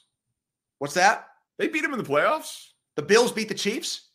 What's 0.79 0.95
that? 0.95 1.29
They 1.59 1.69
beat 1.69 1.85
him 1.85 1.93
in 1.93 1.99
the 1.99 2.05
playoffs. 2.05 2.69
The 2.97 3.03
Bills 3.03 3.33
beat 3.33 3.49
the 3.49 3.55
Chiefs? 3.55 4.09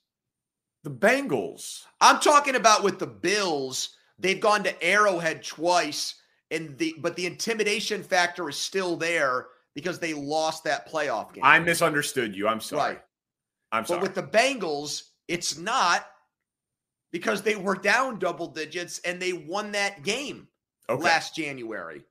The 0.83 0.91
Bengals. 0.91 1.83
I'm 2.01 2.19
talking 2.19 2.55
about 2.55 2.83
with 2.83 2.99
the 2.99 3.07
Bills. 3.07 3.95
They've 4.19 4.39
gone 4.39 4.63
to 4.63 4.83
Arrowhead 4.83 5.43
twice, 5.43 6.15
and 6.51 6.77
the 6.77 6.95
but 6.99 7.15
the 7.15 7.25
intimidation 7.25 8.03
factor 8.03 8.49
is 8.49 8.57
still 8.57 8.95
there 8.95 9.47
because 9.75 9.99
they 9.99 10.13
lost 10.13 10.63
that 10.63 10.89
playoff 10.89 11.33
game. 11.33 11.43
I 11.43 11.59
misunderstood 11.59 12.35
you. 12.35 12.47
I'm 12.47 12.61
sorry. 12.61 12.93
Right. 12.93 13.01
I'm 13.71 13.85
sorry. 13.85 13.99
But 13.99 14.07
with 14.07 14.15
the 14.15 14.37
Bengals, 14.37 15.03
it's 15.27 15.57
not 15.57 16.07
because 17.11 17.41
they 17.41 17.55
were 17.55 17.75
down 17.75 18.19
double 18.19 18.47
digits 18.47 18.99
and 18.99 19.21
they 19.21 19.33
won 19.33 19.71
that 19.73 20.03
game 20.03 20.47
Okay. 20.89 21.03
last 21.03 21.36
January. 21.36 22.01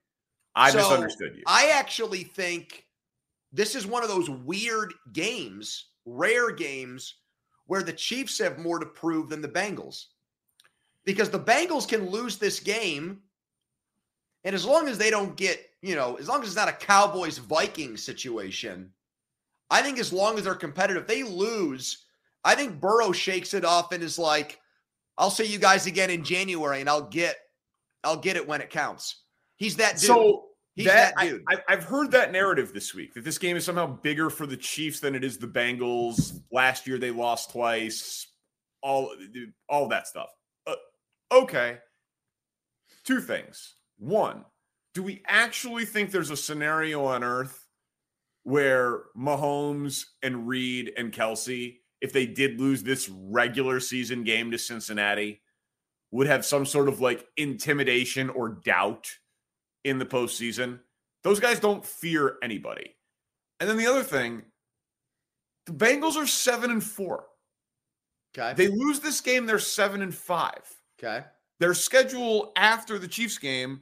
I 0.55 0.71
So, 0.71 0.77
misunderstood 0.77 1.35
you. 1.35 1.43
I 1.45 1.69
actually 1.69 2.23
think 2.23 2.85
this 3.51 3.75
is 3.75 3.85
one 3.85 4.03
of 4.03 4.09
those 4.09 4.29
weird 4.29 4.93
games, 5.13 5.85
rare 6.05 6.51
games, 6.51 7.15
where 7.67 7.83
the 7.83 7.93
Chiefs 7.93 8.39
have 8.39 8.57
more 8.57 8.79
to 8.79 8.85
prove 8.85 9.29
than 9.29 9.41
the 9.41 9.47
Bengals. 9.47 10.05
Because 11.05 11.29
the 11.29 11.39
Bengals 11.39 11.87
can 11.87 12.09
lose 12.09 12.37
this 12.37 12.59
game. 12.59 13.21
And 14.43 14.55
as 14.55 14.65
long 14.65 14.87
as 14.87 14.97
they 14.97 15.09
don't 15.09 15.35
get, 15.35 15.59
you 15.81 15.95
know, 15.95 16.15
as 16.15 16.27
long 16.27 16.41
as 16.41 16.47
it's 16.47 16.55
not 16.55 16.69
a 16.69 16.73
Cowboys 16.73 17.37
Vikings 17.37 18.03
situation, 18.03 18.91
I 19.69 19.81
think 19.81 19.99
as 19.99 20.13
long 20.13 20.37
as 20.37 20.43
they're 20.45 20.55
competitive, 20.55 21.07
they 21.07 21.23
lose. 21.23 22.05
I 22.43 22.55
think 22.55 22.79
Burrow 22.79 23.11
shakes 23.11 23.53
it 23.53 23.65
off 23.65 23.91
and 23.91 24.01
is 24.01 24.17
like, 24.17 24.59
I'll 25.17 25.31
see 25.31 25.45
you 25.45 25.59
guys 25.59 25.87
again 25.87 26.09
in 26.09 26.23
January 26.23 26.79
and 26.79 26.89
I'll 26.89 27.09
get 27.09 27.37
I'll 28.07 28.17
get 28.17 28.37
it 28.37 28.47
when 28.47 28.61
it 28.61 28.69
counts. 28.69 29.23
He's 29.57 29.75
that 29.77 29.93
dude. 29.93 30.07
So 30.07 30.43
He's 30.75 30.85
that, 30.85 31.15
that 31.17 31.27
dude. 31.27 31.43
I, 31.49 31.57
I've 31.67 31.83
heard 31.83 32.11
that 32.11 32.31
narrative 32.31 32.71
this 32.71 32.93
week 32.93 33.15
that 33.15 33.25
this 33.25 33.39
game 33.39 33.57
is 33.57 33.65
somehow 33.65 33.87
bigger 33.87 34.29
for 34.29 34.45
the 34.45 34.55
Chiefs 34.55 34.99
than 34.99 35.15
it 35.15 35.23
is 35.23 35.39
the 35.39 35.47
Bengals. 35.47 36.39
Last 36.51 36.87
year 36.87 36.99
they 36.99 37.09
lost 37.09 37.51
twice. 37.51 38.27
All 38.83 39.11
all 39.67 39.89
that 39.89 40.07
stuff. 40.07 40.29
Uh, 40.67 40.75
okay. 41.31 41.79
Two 43.03 43.19
things. 43.19 43.73
One, 43.97 44.45
do 44.93 45.01
we 45.01 45.23
actually 45.25 45.85
think 45.85 46.11
there's 46.11 46.29
a 46.29 46.37
scenario 46.37 47.03
on 47.05 47.23
Earth 47.23 47.65
where 48.43 49.01
Mahomes 49.17 50.05
and 50.21 50.47
Reid 50.47 50.93
and 50.95 51.11
Kelce, 51.11 51.77
if 52.01 52.13
they 52.13 52.27
did 52.27 52.61
lose 52.61 52.83
this 52.83 53.09
regular 53.09 53.79
season 53.79 54.23
game 54.23 54.51
to 54.51 54.59
Cincinnati, 54.59 55.41
would 56.11 56.27
have 56.27 56.45
some 56.45 56.65
sort 56.65 56.87
of 56.87 57.01
like 57.01 57.27
intimidation 57.37 58.29
or 58.29 58.49
doubt 58.49 59.09
in 59.83 59.99
the 59.99 60.05
postseason. 60.05 60.79
Those 61.23 61.39
guys 61.39 61.59
don't 61.59 61.85
fear 61.85 62.37
anybody. 62.41 62.95
And 63.59 63.69
then 63.69 63.77
the 63.77 63.87
other 63.87 64.03
thing, 64.03 64.43
the 65.65 65.73
Bengals 65.73 66.15
are 66.15 66.27
seven 66.27 66.71
and 66.71 66.83
four. 66.83 67.25
Okay. 68.37 68.53
They 68.53 68.67
lose 68.67 68.99
this 68.99 69.21
game, 69.21 69.45
they're 69.45 69.59
seven 69.59 70.01
and 70.01 70.13
five. 70.13 70.61
okay. 70.99 71.25
Their 71.59 71.73
schedule 71.73 72.51
after 72.55 72.99
the 72.99 73.07
Chiefs 73.07 73.39
game 73.39 73.81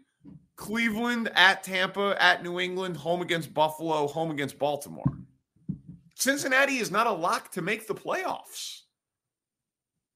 Cleveland 0.55 1.29
at 1.35 1.63
Tampa, 1.63 2.15
at 2.19 2.43
New 2.43 2.59
England, 2.59 2.97
home 2.97 3.21
against 3.21 3.53
Buffalo, 3.53 4.07
home 4.07 4.31
against 4.31 4.57
Baltimore. 4.57 5.17
Cincinnati 6.15 6.77
is 6.77 6.91
not 6.91 7.07
a 7.07 7.11
lock 7.11 7.51
to 7.51 7.61
make 7.61 7.87
the 7.87 7.95
playoffs. 7.95 8.81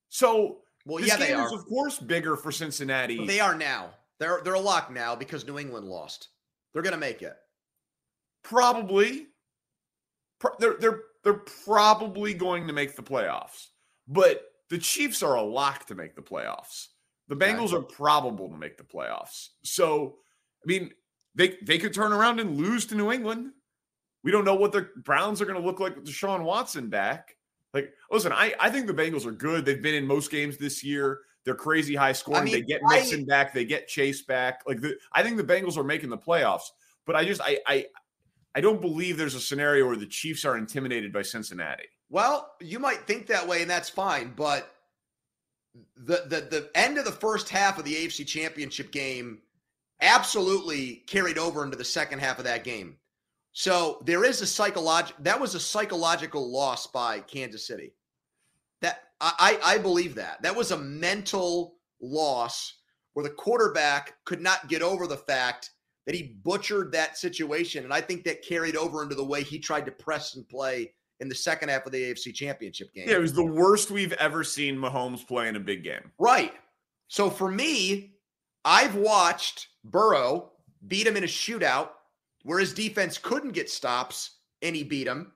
So, 0.08 0.60
Well, 0.90 1.00
this 1.00 1.10
yeah, 1.10 1.18
they 1.18 1.34
are. 1.34 1.54
of 1.54 1.66
course, 1.66 2.00
bigger 2.00 2.36
for 2.36 2.52
Cincinnati. 2.52 3.18
But 3.18 3.28
they 3.28 3.40
are 3.40 3.56
now. 3.56 3.92
They're 4.20 4.42
they're 4.44 4.56
a 4.56 4.60
lock 4.60 4.92
now 4.92 5.16
because 5.16 5.46
New 5.46 5.60
England 5.60 5.88
lost. 5.88 6.30
They're 6.74 6.82
gonna 6.84 6.98
make 6.98 7.22
it. 7.22 7.36
Probably. 8.44 9.28
Pro- 10.40 10.56
They're 10.60 10.78
they're 10.80 11.02
they're 11.24 11.44
probably 11.66 12.34
going 12.34 12.68
to 12.68 12.74
make 12.74 12.96
the 12.96 13.04
playoffs. 13.04 13.68
But 14.08 14.42
the 14.70 14.78
Chiefs 14.78 15.22
are 15.22 15.36
a 15.36 15.42
lock 15.42 15.86
to 15.88 15.96
make 15.96 16.16
the 16.16 16.22
playoffs. 16.22 16.88
The 17.28 17.36
Bengals 17.36 17.74
are 17.74 17.82
probable 17.82 18.50
to 18.50 18.58
make 18.58 18.78
the 18.78 18.84
playoffs. 18.84 19.50
So, 19.64 20.16
I 20.64 20.66
mean, 20.66 20.92
they 21.36 21.58
they 21.62 21.78
could 21.78 21.94
turn 21.94 22.12
around 22.12 22.40
and 22.40 22.58
lose 22.58 22.86
to 22.88 22.96
New 22.96 23.12
England. 23.12 23.52
We 24.24 24.32
don't 24.32 24.46
know 24.46 24.56
what 24.56 24.72
the 24.72 24.90
Browns 25.04 25.42
are 25.42 25.46
going 25.46 25.60
to 25.60 25.66
look 25.66 25.80
like 25.80 25.96
with 25.96 26.08
Deshaun 26.08 26.44
Watson 26.44 26.90
back. 26.90 27.36
Like, 27.74 27.94
listen, 28.12 28.32
I, 28.32 28.54
I 28.60 28.70
think 28.70 28.88
the 28.88 28.94
Bengals 28.94 29.26
are 29.26 29.32
good. 29.32 29.66
They've 29.66 29.82
been 29.82 29.96
in 29.96 30.08
most 30.08 30.32
games 30.32 30.58
this 30.58 30.84
year. 30.84 31.20
They're 31.46 31.56
crazy 31.56 31.96
high 31.96 32.12
scoring. 32.12 32.46
mean, 32.46 32.54
they 32.54 32.62
get 32.62 32.82
I- 32.88 32.96
Mixon 32.96 33.26
back. 33.26 33.54
They 33.54 33.66
get 33.66 33.88
Chase 33.88 34.22
back. 34.24 34.62
Like, 34.68 34.82
the, 34.82 34.98
I 35.14 35.24
think 35.24 35.38
the 35.38 35.44
Bengals 35.44 35.78
are 35.78 35.84
making 35.84 36.10
the 36.10 36.18
playoffs. 36.18 36.70
But 37.06 37.16
I 37.16 37.26
just, 37.26 37.42
I, 37.42 37.60
I, 37.68 37.86
I 38.56 38.62
don't 38.62 38.82
believe 38.82 39.18
there's 39.18 39.36
a 39.36 39.40
scenario 39.40 39.88
where 39.88 39.96
the 39.96 40.06
Chiefs 40.06 40.46
are 40.46 40.58
intimidated 40.58 41.14
by 41.14 41.22
Cincinnati. 41.22 41.86
Well, 42.10 42.52
you 42.60 42.80
might 42.80 43.06
think 43.06 43.28
that 43.28 43.48
way, 43.48 43.62
and 43.62 43.70
that's 43.70 43.90
fine, 43.90 44.34
but 44.36 44.76
the 45.96 46.24
the 46.28 46.48
the 46.50 46.70
end 46.76 46.98
of 46.98 47.06
the 47.06 47.12
first 47.12 47.50
half 47.50 47.78
of 47.78 47.86
the 47.86 47.94
AFC 47.94 48.26
Championship 48.26 48.92
game 48.92 49.40
absolutely 50.02 51.04
carried 51.08 51.38
over 51.38 51.64
into 51.64 51.78
the 51.78 51.86
second 51.86 52.20
half 52.20 52.40
of 52.40 52.46
that 52.46 52.64
game. 52.64 52.98
So 53.60 54.02
there 54.06 54.24
is 54.24 54.42
a 54.42 54.48
psychological 54.48 55.22
that 55.24 55.38
was 55.38 55.54
a 55.54 55.60
psychological 55.60 56.50
loss 56.50 56.88
by 56.88 57.20
Kansas 57.20 57.68
City. 57.68 57.92
That 58.80 59.02
I, 59.20 59.60
I 59.62 59.74
I 59.74 59.78
believe 59.80 60.16
that. 60.16 60.42
That 60.44 60.56
was 60.56 60.72
a 60.72 60.78
mental 60.78 61.76
loss 62.02 62.76
where 63.16 63.26
the 63.26 63.30
quarterback 63.30 64.14
could 64.24 64.40
not 64.40 64.70
get 64.70 64.82
over 64.82 65.08
the 65.08 65.18
fact 65.18 65.72
that 66.06 66.16
he 66.16 66.38
butchered 66.42 66.94
that 66.94 67.18
situation. 67.18 67.84
And 67.84 67.94
I 67.94 68.00
think 68.00 68.24
that 68.24 68.46
carried 68.48 68.78
over 68.78 69.04
into 69.04 69.14
the 69.14 69.26
way 69.26 69.44
he 69.44 69.60
tried 69.60 69.86
to 69.88 69.92
press 69.92 70.36
and 70.38 70.48
play 70.48 70.94
in 71.20 71.28
the 71.28 71.36
second 71.36 71.68
half 71.68 71.86
of 71.86 71.92
the 71.92 72.02
AFC 72.02 72.34
championship 72.34 72.94
game. 72.94 73.10
Yeah, 73.10 73.16
it 73.16 73.22
was 73.22 73.34
the 73.34 73.44
worst 73.44 73.92
we've 73.92 74.14
ever 74.14 74.46
seen 74.46 74.78
Mahomes 74.78 75.28
play 75.28 75.50
in 75.50 75.58
a 75.58 75.60
big 75.60 75.84
game. 75.84 76.14
Right. 76.18 76.54
So 77.10 77.30
for 77.30 77.52
me, 77.52 78.14
I've 78.64 78.96
watched 78.96 79.68
Burrow 79.84 80.52
beat 80.88 81.06
him 81.06 81.18
in 81.18 81.26
a 81.26 81.28
shootout 81.28 81.90
where 82.50 82.58
his 82.58 82.74
defense 82.74 83.20
couldn't 83.20 83.52
get 83.52 83.70
stops 83.70 84.40
and 84.64 84.76
he 84.76 84.84
beat 84.84 85.06
him 85.06 85.32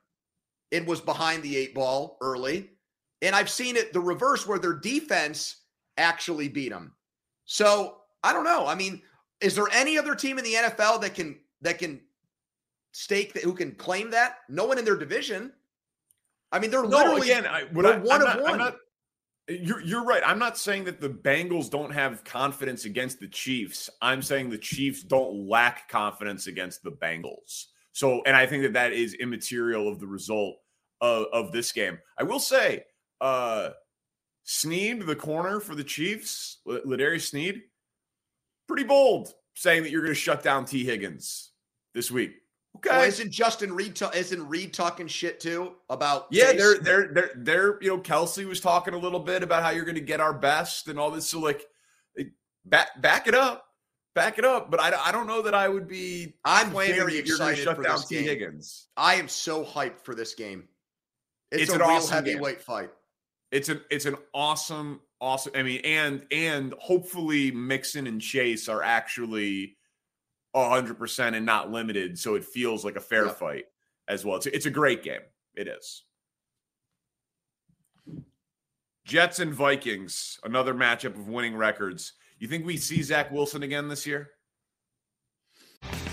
and 0.72 0.84
was 0.84 1.00
behind 1.00 1.44
the 1.44 1.56
eight 1.56 1.72
ball 1.72 2.18
early. 2.20 2.70
And 3.22 3.36
I've 3.36 3.48
seen 3.48 3.76
it 3.76 3.92
the 3.92 4.00
reverse 4.00 4.48
where 4.48 4.58
their 4.58 4.72
defense 4.72 5.58
actually 5.96 6.48
beat 6.48 6.70
them. 6.70 6.92
So 7.44 7.98
I 8.24 8.32
don't 8.32 8.42
know. 8.42 8.66
I 8.66 8.74
mean, 8.74 9.00
is 9.40 9.54
there 9.54 9.68
any 9.70 9.96
other 9.96 10.16
team 10.16 10.38
in 10.38 10.44
the 10.44 10.54
NFL 10.54 11.02
that 11.02 11.14
can 11.14 11.38
that 11.60 11.78
can 11.78 12.00
stake 12.90 13.32
that 13.34 13.44
who 13.44 13.52
can 13.52 13.76
claim 13.76 14.10
that? 14.10 14.38
No 14.48 14.64
one 14.64 14.78
in 14.78 14.84
their 14.84 14.96
division. 14.96 15.52
I 16.50 16.58
mean, 16.58 16.72
they're 16.72 16.82
No, 16.82 16.96
literally 16.96 17.30
again, 17.30 17.46
I, 17.46 17.60
I, 17.60 17.64
one 17.66 17.86
I'm 17.86 18.00
of 18.00 18.08
not, 18.26 18.42
one. 18.42 18.52
I'm 18.54 18.58
not, 18.58 18.76
you're, 19.48 19.80
you're 19.82 20.04
right. 20.04 20.22
I'm 20.24 20.38
not 20.38 20.56
saying 20.56 20.84
that 20.84 21.00
the 21.00 21.10
Bengals 21.10 21.70
don't 21.70 21.92
have 21.92 22.24
confidence 22.24 22.84
against 22.84 23.20
the 23.20 23.28
Chiefs. 23.28 23.90
I'm 24.00 24.22
saying 24.22 24.50
the 24.50 24.58
Chiefs 24.58 25.02
don't 25.02 25.48
lack 25.48 25.88
confidence 25.88 26.46
against 26.46 26.82
the 26.82 26.92
Bengals. 26.92 27.66
So, 27.92 28.22
and 28.26 28.36
I 28.36 28.46
think 28.46 28.62
that 28.62 28.72
that 28.72 28.92
is 28.92 29.14
immaterial 29.14 29.88
of 29.88 30.00
the 30.00 30.06
result 30.06 30.56
of, 31.00 31.26
of 31.32 31.52
this 31.52 31.72
game. 31.72 31.98
I 32.18 32.22
will 32.24 32.40
say, 32.40 32.84
uh, 33.20 33.70
Sneed, 34.44 35.06
the 35.06 35.16
corner 35.16 35.60
for 35.60 35.74
the 35.74 35.84
Chiefs, 35.84 36.58
L'Jarius 36.66 37.28
Sneed, 37.30 37.62
pretty 38.66 38.84
bold 38.84 39.32
saying 39.54 39.82
that 39.82 39.90
you're 39.90 40.02
going 40.02 40.14
to 40.14 40.20
shut 40.20 40.42
down 40.42 40.64
Tee 40.64 40.84
Higgins 40.84 41.52
this 41.94 42.10
week. 42.10 42.32
Okay. 42.76 42.90
Well, 42.90 43.02
isn't 43.02 43.30
Justin 43.30 43.72
Reid 43.72 44.00
isn't 44.14 44.48
Reid 44.48 44.74
talking 44.74 45.06
shit 45.06 45.40
too 45.40 45.72
about 45.88 46.26
Yeah, 46.30 46.52
Chase? 46.52 46.60
they're 46.60 46.78
they're 46.78 47.08
they're 47.14 47.30
they're 47.36 47.78
you 47.82 47.88
know 47.90 47.98
Kelce 48.00 48.44
was 48.46 48.60
talking 48.60 48.94
a 48.94 48.98
little 48.98 49.20
bit 49.20 49.42
about 49.42 49.62
how 49.62 49.70
you're 49.70 49.84
going 49.84 49.94
to 49.94 50.00
get 50.00 50.20
our 50.20 50.34
best 50.34 50.88
and 50.88 50.98
all 50.98 51.10
this. 51.10 51.28
So 51.28 51.40
like, 51.40 51.64
back 52.64 53.00
back 53.00 53.26
it 53.28 53.34
up, 53.34 53.64
back 54.14 54.38
it 54.38 54.44
up. 54.44 54.70
But 54.70 54.80
I, 54.80 54.92
I 55.08 55.12
don't 55.12 55.26
know 55.26 55.42
that 55.42 55.54
I 55.54 55.68
would 55.68 55.86
be. 55.88 56.34
I'm 56.44 56.70
very 56.70 56.88
that 57.20 57.26
you're 57.26 57.38
gonna 57.38 57.50
excited 57.50 57.64
shut 57.64 57.76
for 57.76 57.82
down 57.82 57.96
this 57.96 58.06
T 58.06 58.16
game. 58.16 58.24
Higgins. 58.24 58.88
I 58.96 59.14
am 59.14 59.28
so 59.28 59.64
hyped 59.64 60.00
for 60.00 60.14
this 60.14 60.34
game. 60.34 60.68
It's, 61.52 61.64
It's 61.64 61.72
a 61.72 61.74
an 61.76 61.80
real 61.80 61.90
awesome 61.90 62.24
game. 62.24 62.32
heavyweight 62.34 62.60
fight. 62.60 62.90
It's 63.52 63.68
an 63.68 63.80
it's 63.88 64.06
an 64.06 64.16
awesome 64.34 65.00
awesome. 65.20 65.52
I 65.54 65.62
mean, 65.62 65.80
and 65.84 66.26
and 66.32 66.74
hopefully 66.80 67.52
Mixon 67.52 68.06
and 68.08 68.20
Chase 68.20 68.68
are 68.68 68.82
actually 68.82 69.76
hundred 70.54 70.98
percent 70.98 71.34
and 71.36 71.44
not 71.44 71.70
limited, 71.70 72.18
so 72.18 72.34
it 72.36 72.44
feels 72.44 72.84
like 72.84 72.96
a 72.96 73.00
fair 73.00 73.26
Yeah. 73.26 73.32
fight 73.32 73.64
as 74.08 74.24
well. 74.24 74.36
It's 74.36 74.46
it's 74.46 74.66
a 74.66 74.70
great 74.70 75.02
game. 75.02 75.22
It 75.54 75.68
is. 75.68 76.04
Jets 79.04 79.38
and 79.38 79.52
Vikings, 79.52 80.38
another 80.44 80.72
matchup 80.74 81.14
of 81.16 81.28
winning 81.28 81.56
records. 81.56 82.14
You 82.38 82.48
think 82.48 82.64
we 82.64 82.76
see 82.76 83.02
Zach 83.02 83.30
Wilson 83.30 83.62
again 83.62 83.88
this 83.88 84.06
year? 84.06 84.30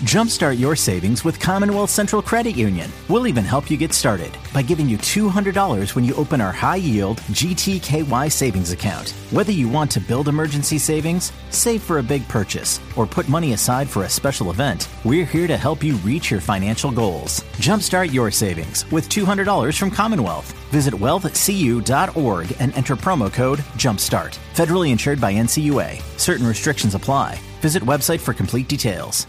Jumpstart 0.02 0.58
your 0.58 0.74
savings 0.74 1.24
with 1.24 1.38
Commonwealth 1.38 1.88
Central 1.88 2.20
Credit 2.20 2.56
Union. 2.56 2.90
We'll 3.08 3.28
even 3.28 3.44
help 3.44 3.70
you 3.70 3.76
get 3.76 3.92
started 3.92 4.36
by 4.52 4.62
giving 4.62 4.88
you 4.88 4.98
$200 4.98 5.94
when 5.94 6.04
you 6.04 6.12
open 6.16 6.40
our 6.40 6.50
high 6.50 6.76
yield 6.76 7.18
GTKY 7.30 8.32
savings 8.32 8.72
account. 8.72 9.10
Whether 9.30 9.52
you 9.52 9.68
want 9.68 9.92
to 9.92 10.00
build 10.00 10.26
emergency 10.26 10.78
savings, 10.78 11.30
save 11.50 11.82
for 11.82 11.98
a 11.98 12.02
big 12.02 12.26
purchase, 12.26 12.80
or 12.96 13.06
put 13.06 13.28
money 13.28 13.52
aside 13.52 13.88
for 13.88 14.02
a 14.02 14.08
special 14.08 14.50
event, 14.50 14.88
we're 15.04 15.24
here 15.24 15.46
to 15.46 15.56
help 15.56 15.84
you 15.84 15.94
reach 15.98 16.32
your 16.32 16.40
financial 16.40 16.90
goals. 16.90 17.40
Jumpstart 17.58 18.12
your 18.12 18.32
savings 18.32 18.90
with 18.90 19.08
$200 19.08 19.78
from 19.78 19.90
Commonwealth. 19.92 20.52
Visit 20.72 20.94
wealthcu.org 20.94 22.56
and 22.58 22.74
enter 22.74 22.96
promo 22.96 23.32
code 23.32 23.60
JUMPSTART. 23.76 24.36
Federally 24.54 24.90
insured 24.90 25.20
by 25.20 25.32
NCUA. 25.32 26.02
Certain 26.18 26.44
restrictions 26.44 26.96
apply. 26.96 27.38
Visit 27.60 27.84
website 27.84 28.18
for 28.18 28.34
complete 28.34 28.66
details. 28.66 29.28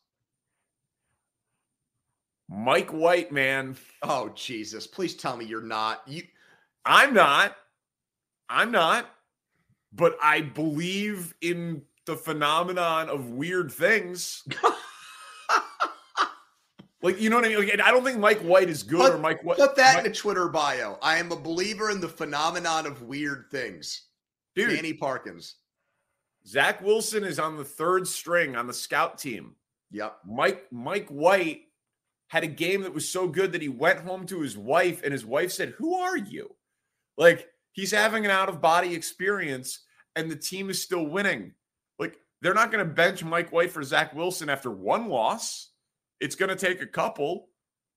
Mike 2.51 2.91
White, 2.91 3.31
man. 3.31 3.77
Oh 4.01 4.29
Jesus! 4.35 4.85
Please 4.85 5.15
tell 5.15 5.37
me 5.37 5.45
you're 5.45 5.61
not. 5.61 6.01
You. 6.05 6.23
I'm 6.85 7.13
not. 7.13 7.55
I'm 8.49 8.71
not. 8.71 9.09
But 9.93 10.17
I 10.21 10.41
believe 10.41 11.33
in 11.41 11.83
the 12.05 12.17
phenomenon 12.17 13.07
of 13.07 13.29
weird 13.29 13.71
things. 13.71 14.43
like 17.01 17.21
you 17.21 17.29
know 17.29 17.37
what 17.37 17.45
I 17.45 17.49
mean? 17.49 17.59
Like, 17.59 17.79
I 17.81 17.91
don't 17.91 18.03
think 18.03 18.19
Mike 18.19 18.41
White 18.41 18.69
is 18.69 18.83
good 18.83 18.99
Put, 18.99 19.13
or 19.13 19.17
Mike 19.17 19.43
White. 19.43 19.57
put 19.57 19.77
that 19.77 19.95
Mike- 19.95 20.05
in 20.05 20.11
a 20.11 20.13
Twitter 20.13 20.49
bio. 20.49 20.97
I 21.01 21.17
am 21.17 21.31
a 21.31 21.37
believer 21.37 21.89
in 21.89 22.01
the 22.01 22.09
phenomenon 22.09 22.85
of 22.85 23.01
weird 23.03 23.45
things. 23.49 24.07
Dude. 24.55 24.75
Danny 24.75 24.93
Parkins. 24.93 25.55
Zach 26.45 26.81
Wilson 26.81 27.23
is 27.23 27.39
on 27.39 27.55
the 27.55 27.63
third 27.63 28.05
string 28.07 28.57
on 28.57 28.67
the 28.67 28.73
scout 28.73 29.17
team. 29.17 29.55
Yep. 29.91 30.17
Mike 30.25 30.65
Mike 30.71 31.07
White 31.07 31.61
had 32.31 32.45
a 32.45 32.47
game 32.47 32.83
that 32.83 32.93
was 32.93 33.09
so 33.09 33.27
good 33.27 33.51
that 33.51 33.61
he 33.61 33.67
went 33.67 33.99
home 33.99 34.25
to 34.25 34.39
his 34.39 34.57
wife 34.57 35.01
and 35.03 35.11
his 35.11 35.25
wife 35.25 35.51
said, 35.51 35.71
"Who 35.71 35.95
are 35.95 36.15
you?" 36.15 36.55
Like 37.17 37.49
he's 37.73 37.91
having 37.91 38.23
an 38.23 38.31
out 38.31 38.47
of 38.47 38.61
body 38.61 38.95
experience 38.95 39.83
and 40.15 40.31
the 40.31 40.37
team 40.37 40.69
is 40.69 40.81
still 40.81 41.05
winning. 41.05 41.53
Like 41.99 42.17
they're 42.41 42.53
not 42.53 42.71
going 42.71 42.87
to 42.87 42.93
bench 42.93 43.21
Mike 43.21 43.51
White 43.51 43.69
for 43.69 43.83
Zach 43.83 44.15
Wilson 44.15 44.47
after 44.47 44.71
one 44.71 45.09
loss. 45.09 45.71
It's 46.21 46.35
going 46.35 46.47
to 46.47 46.55
take 46.55 46.81
a 46.81 46.87
couple. 46.87 47.49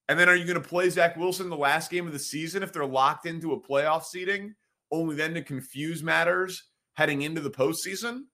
And 0.09 0.19
then 0.19 0.29
are 0.29 0.35
you 0.35 0.45
going 0.45 0.61
to 0.61 0.69
play 0.69 0.91
Zach 0.91 1.17
Wilson 1.17 1.49
the 1.49 1.57
last 1.57 1.89
game 1.89 2.09
of 2.09 2.13
the 2.13 2.19
season 2.19 2.65
if 2.65 2.73
they're 2.73 2.85
locked 2.85 3.27
into 3.27 3.53
a 3.53 3.61
playoff 3.61 4.03
seating, 4.03 4.57
only 4.91 5.15
then 5.15 5.35
to 5.35 5.43
confuse 5.43 6.03
matters 6.03 6.65
heading 6.95 7.23
into 7.23 7.41
the 7.41 7.53
postseason? 7.53 8.25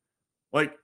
Like 0.51 0.75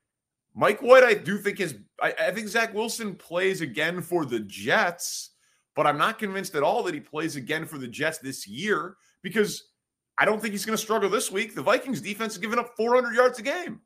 Mike 0.58 0.80
White, 0.80 1.04
I 1.04 1.12
do 1.12 1.36
think 1.36 1.60
is 1.60 1.76
I, 2.02 2.14
I 2.18 2.30
think 2.30 2.48
Zach 2.48 2.72
Wilson 2.72 3.14
plays 3.14 3.60
again 3.60 4.00
for 4.00 4.24
the 4.24 4.40
Jets, 4.40 5.32
but 5.74 5.86
I'm 5.86 5.98
not 5.98 6.18
convinced 6.18 6.54
at 6.54 6.62
all 6.62 6.82
that 6.84 6.94
he 6.94 7.00
plays 7.00 7.36
again 7.36 7.66
for 7.66 7.76
the 7.76 7.86
Jets 7.86 8.18
this 8.18 8.48
year 8.48 8.96
because 9.22 9.64
I 10.18 10.24
don't 10.24 10.40
think 10.40 10.52
he's 10.52 10.64
going 10.64 10.76
to 10.76 10.82
struggle 10.82 11.10
this 11.10 11.30
week. 11.30 11.54
The 11.54 11.62
Vikings 11.62 12.00
defense 12.00 12.32
is 12.32 12.38
giving 12.38 12.58
up 12.58 12.70
400 12.74 13.14
yards 13.14 13.38
a 13.38 13.42
game. 13.42 13.80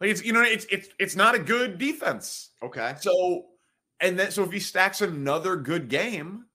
Like 0.00 0.10
it's 0.10 0.24
you 0.24 0.32
know 0.32 0.42
it's 0.42 0.66
it's 0.70 0.88
it's 0.98 1.16
not 1.16 1.36
a 1.36 1.40
good 1.40 1.78
defense. 1.78 2.50
Okay. 2.62 2.94
So 3.00 3.46
and 4.00 4.18
then 4.18 4.32
so 4.32 4.42
if 4.42 4.50
he 4.50 4.60
stacks 4.60 5.00
another 5.00 5.54
good 5.54 5.88
game, 5.88 6.46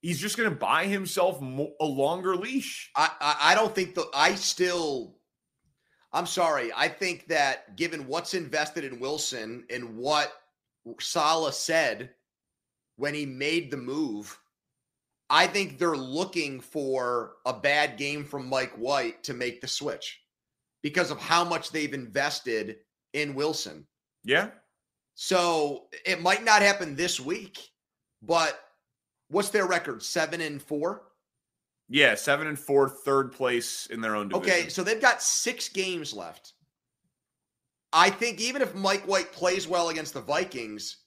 he's 0.00 0.20
just 0.20 0.38
going 0.38 0.48
to 0.48 0.56
buy 0.56 0.86
himself 0.86 1.40
mo- 1.40 1.74
a 1.80 1.84
longer 1.84 2.34
leash. 2.34 2.90
I, 2.96 3.10
I 3.20 3.36
I 3.52 3.54
don't 3.54 3.74
think 3.74 3.94
the 3.94 4.06
I 4.14 4.34
still 4.34 5.19
I'm 6.12 6.26
sorry. 6.26 6.72
I 6.76 6.88
think 6.88 7.28
that 7.28 7.76
given 7.76 8.06
what's 8.06 8.34
invested 8.34 8.84
in 8.84 8.98
Wilson 8.98 9.64
and 9.70 9.96
what 9.96 10.32
Saleh 10.98 11.54
said 11.54 12.10
when 12.96 13.14
he 13.14 13.26
made 13.26 13.70
the 13.70 13.76
move, 13.76 14.36
I 15.28 15.46
think 15.46 15.78
they're 15.78 15.96
looking 15.96 16.60
for 16.60 17.34
a 17.46 17.52
bad 17.52 17.96
game 17.96 18.24
from 18.24 18.48
Mike 18.48 18.72
White 18.72 19.22
to 19.24 19.34
make 19.34 19.60
the 19.60 19.68
switch 19.68 20.20
because 20.82 21.12
of 21.12 21.20
how 21.20 21.44
much 21.44 21.70
they've 21.70 21.94
invested 21.94 22.78
in 23.12 23.34
Wilson. 23.34 23.86
Yeah. 24.24 24.50
So 25.14 25.86
it 26.04 26.20
might 26.20 26.44
not 26.44 26.62
happen 26.62 26.96
this 26.96 27.20
week, 27.20 27.58
but 28.22 28.58
what's 29.28 29.50
their 29.50 29.66
record? 29.66 30.02
Seven 30.02 30.40
and 30.40 30.60
four? 30.60 31.02
Yeah, 31.92 32.14
seven 32.14 32.46
and 32.46 32.58
four, 32.58 32.88
third 32.88 33.32
place 33.32 33.86
in 33.86 34.00
their 34.00 34.14
own 34.14 34.28
division. 34.28 34.58
Okay, 34.58 34.68
so 34.68 34.84
they've 34.84 35.00
got 35.00 35.20
six 35.20 35.68
games 35.68 36.14
left. 36.14 36.52
I 37.92 38.10
think 38.10 38.40
even 38.40 38.62
if 38.62 38.76
Mike 38.76 39.02
White 39.08 39.32
plays 39.32 39.66
well 39.66 39.88
against 39.88 40.14
the 40.14 40.20
Vikings, 40.20 40.98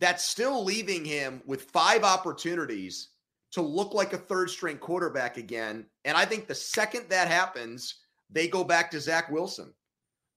that's 0.00 0.24
still 0.24 0.64
leaving 0.64 1.04
him 1.04 1.40
with 1.46 1.70
five 1.70 2.02
opportunities 2.02 3.10
to 3.52 3.62
look 3.62 3.94
like 3.94 4.12
a 4.12 4.18
third 4.18 4.50
string 4.50 4.78
quarterback 4.78 5.36
again. 5.36 5.86
And 6.04 6.16
I 6.16 6.24
think 6.24 6.48
the 6.48 6.56
second 6.56 7.08
that 7.10 7.28
happens, 7.28 8.00
they 8.30 8.48
go 8.48 8.64
back 8.64 8.90
to 8.90 9.00
Zach 9.00 9.30
Wilson. 9.30 9.72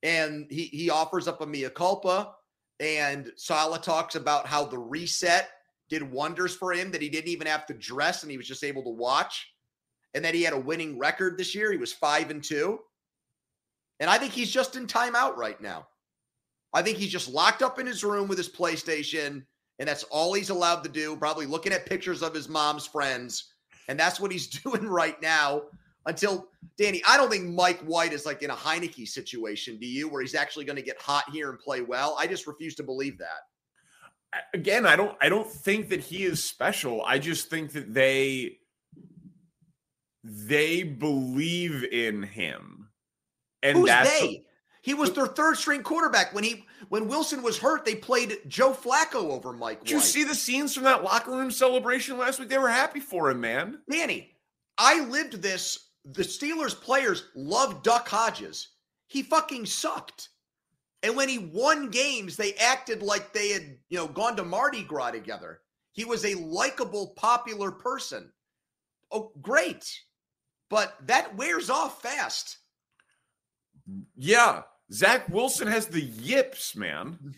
And 0.03 0.45
he 0.51 0.65
he 0.65 0.91
offers 0.91 1.27
up 1.27 1.41
a 1.41 1.47
mea 1.47 1.69
culpa. 1.69 2.36
And 2.79 3.31
Saleh 3.38 3.81
talks 3.81 4.13
about 4.13 4.45
how 4.45 4.65
the 4.65 4.77
reset 4.77 5.49
did 5.89 6.03
wonders 6.03 6.55
for 6.55 6.73
him, 6.73 6.91
that 6.91 7.01
he 7.01 7.09
didn't 7.09 7.29
even 7.29 7.47
have 7.47 7.65
to 7.67 7.73
dress 7.73 8.21
and 8.21 8.31
he 8.31 8.38
was 8.38 8.47
just 8.47 8.63
able 8.63 8.83
to 8.83 8.89
watch 8.89 9.52
and 10.13 10.23
that 10.23 10.36
he 10.36 10.43
had 10.43 10.54
a 10.54 10.60
winning 10.60 10.97
record 10.97 11.38
this 11.38 11.56
year. 11.56 11.71
He 11.71 11.78
was 11.78 11.93
five 11.93 12.30
and 12.30 12.43
two. 12.43 12.80
And 13.99 14.10
I 14.10 14.17
think 14.17 14.34
he's 14.34 14.52
just 14.52 14.76
in 14.76 14.88
timeout 14.88 15.38
right 15.38 15.60
now. 15.62 15.88
I 16.73 16.82
think 16.82 16.97
he's 16.97 17.12
just 17.12 17.30
locked 17.30 17.62
up 17.62 17.80
in 17.80 17.86
his 17.86 18.04
room 18.04 18.28
with 18.28 18.38
his 18.38 18.49
PlayStation, 18.49 19.45
and 19.80 19.88
that's 19.88 20.04
all 20.04 20.34
he's 20.34 20.49
allowed 20.49 20.84
to 20.84 20.89
do, 20.89 21.15
probably 21.15 21.45
looking 21.45 21.71
at 21.71 21.86
pictures 21.86 22.23
of 22.23 22.34
his 22.34 22.49
mom's 22.49 22.88
friends. 22.88 23.54
And 23.88 23.99
that's 23.99 24.19
what 24.19 24.32
he's 24.32 24.47
doing 24.63 24.88
right 24.88 25.21
now 25.21 25.63
until 26.06 26.49
Danny. 26.78 27.02
I 27.08 27.17
don't 27.17 27.30
think 27.30 27.49
Mike 27.49 27.80
White 27.82 28.13
is 28.13 28.26
like 28.26 28.41
in 28.41 28.49
a 28.49 28.56
Heinicke 28.56 29.08
situation, 29.08 29.78
do 29.78 29.86
you, 29.86 30.10
where 30.10 30.21
he's 30.21 30.36
actually 30.36 30.65
going 30.65 30.76
to 30.78 30.82
get 30.82 30.99
hot 30.99 31.26
here 31.32 31.49
and 31.49 31.60
play 31.60 31.82
well? 31.82 32.15
I 32.19 32.28
just 32.28 32.47
refuse 32.47 32.76
to 32.76 32.84
believe 32.84 33.17
that. 33.19 34.41
Again, 34.56 34.88
I 34.88 34.95
don't 34.95 35.15
I 35.21 35.30
don't 35.30 35.47
think 35.47 35.89
that 35.89 35.99
he 35.99 36.23
is 36.23 36.43
special. 36.43 37.04
I 37.06 37.19
just 37.19 37.52
think 37.52 37.71
that 37.73 37.93
they 37.93 38.58
they 40.23 40.83
believe 40.83 41.83
in 41.83 42.23
him. 42.23 42.89
And 43.62 43.77
Who's 43.77 43.88
that's 43.88 44.19
they? 44.19 44.45
He 44.81 44.93
was 44.93 45.13
their 45.13 45.27
third 45.27 45.55
string 45.55 45.81
quarterback 45.81 46.33
when 46.33 46.43
he 46.43 46.65
when 46.89 47.07
Wilson 47.07 47.41
was 47.41 47.57
hurt. 47.57 47.86
They 47.86 47.95
played 47.95 48.39
Joe 48.47 48.73
Flacco 48.73 49.29
over 49.29 49.53
Mike. 49.53 49.79
Did 49.79 49.91
you 49.91 49.99
see 50.01 50.25
the 50.25 50.36
scenes 50.36 50.75
from 50.75 50.83
that 50.83 51.03
locker 51.03 51.31
room 51.31 51.51
celebration 51.51 52.17
last 52.17 52.39
week? 52.39 52.49
They 52.49 52.57
were 52.57 52.69
happy 52.69 52.99
for 52.99 53.29
him, 53.29 53.39
man. 53.39 53.79
Manny, 53.88 54.36
I 54.77 55.05
lived 55.05 55.41
this. 55.41 55.91
The 56.03 56.23
Steelers 56.23 56.79
players 56.79 57.29
loved 57.33 57.83
Duck 57.83 58.09
Hodges. 58.09 58.69
He 59.07 59.23
fucking 59.23 59.65
sucked. 59.65 60.29
And 61.01 61.15
when 61.15 61.29
he 61.29 61.38
won 61.38 61.89
games, 61.89 62.36
they 62.36 62.53
acted 62.55 63.01
like 63.01 63.31
they 63.31 63.49
had, 63.49 63.77
you 63.89 63.97
know, 63.97 64.07
gone 64.07 64.36
to 64.36 64.43
Mardi 64.43 64.83
Gras 64.83 65.12
together. 65.12 65.62
He 65.93 66.03
was 66.03 66.25
a 66.25 66.36
likable, 66.36 67.13
popular 67.15 67.71
person. 67.71 68.31
Oh, 69.12 69.31
great. 69.41 69.89
But 70.73 70.95
that 71.05 71.36
wears 71.36 71.69
off 71.69 72.01
fast. 72.01 72.57
Yeah. 74.17 74.63
Zach 74.91 75.29
Wilson 75.29 75.67
has 75.67 75.86
the 75.86 76.01
yips, 76.01 76.75
man. 76.75 77.36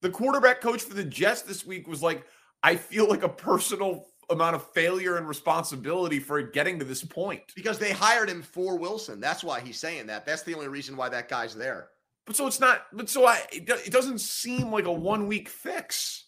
The 0.00 0.10
quarterback 0.10 0.60
coach 0.60 0.82
for 0.82 0.94
the 0.94 1.04
Jets 1.04 1.42
this 1.42 1.64
week 1.64 1.86
was 1.86 2.02
like, 2.02 2.26
I 2.64 2.74
feel 2.74 3.08
like 3.08 3.22
a 3.22 3.28
personal 3.28 4.06
amount 4.30 4.56
of 4.56 4.68
failure 4.72 5.16
and 5.16 5.28
responsibility 5.28 6.18
for 6.18 6.42
getting 6.42 6.80
to 6.80 6.84
this 6.84 7.04
point. 7.04 7.42
Because 7.54 7.78
they 7.78 7.92
hired 7.92 8.28
him 8.28 8.42
for 8.42 8.76
Wilson. 8.78 9.20
That's 9.20 9.44
why 9.44 9.60
he's 9.60 9.78
saying 9.78 10.08
that. 10.08 10.26
That's 10.26 10.42
the 10.42 10.54
only 10.54 10.66
reason 10.66 10.96
why 10.96 11.08
that 11.10 11.28
guy's 11.28 11.54
there. 11.54 11.88
But 12.26 12.34
so 12.34 12.48
it's 12.48 12.58
not, 12.58 12.82
but 12.92 13.08
so 13.08 13.26
I, 13.26 13.42
it 13.52 13.92
doesn't 13.92 14.20
seem 14.20 14.72
like 14.72 14.86
a 14.86 14.92
one 14.92 15.28
week 15.28 15.48
fix. 15.48 16.24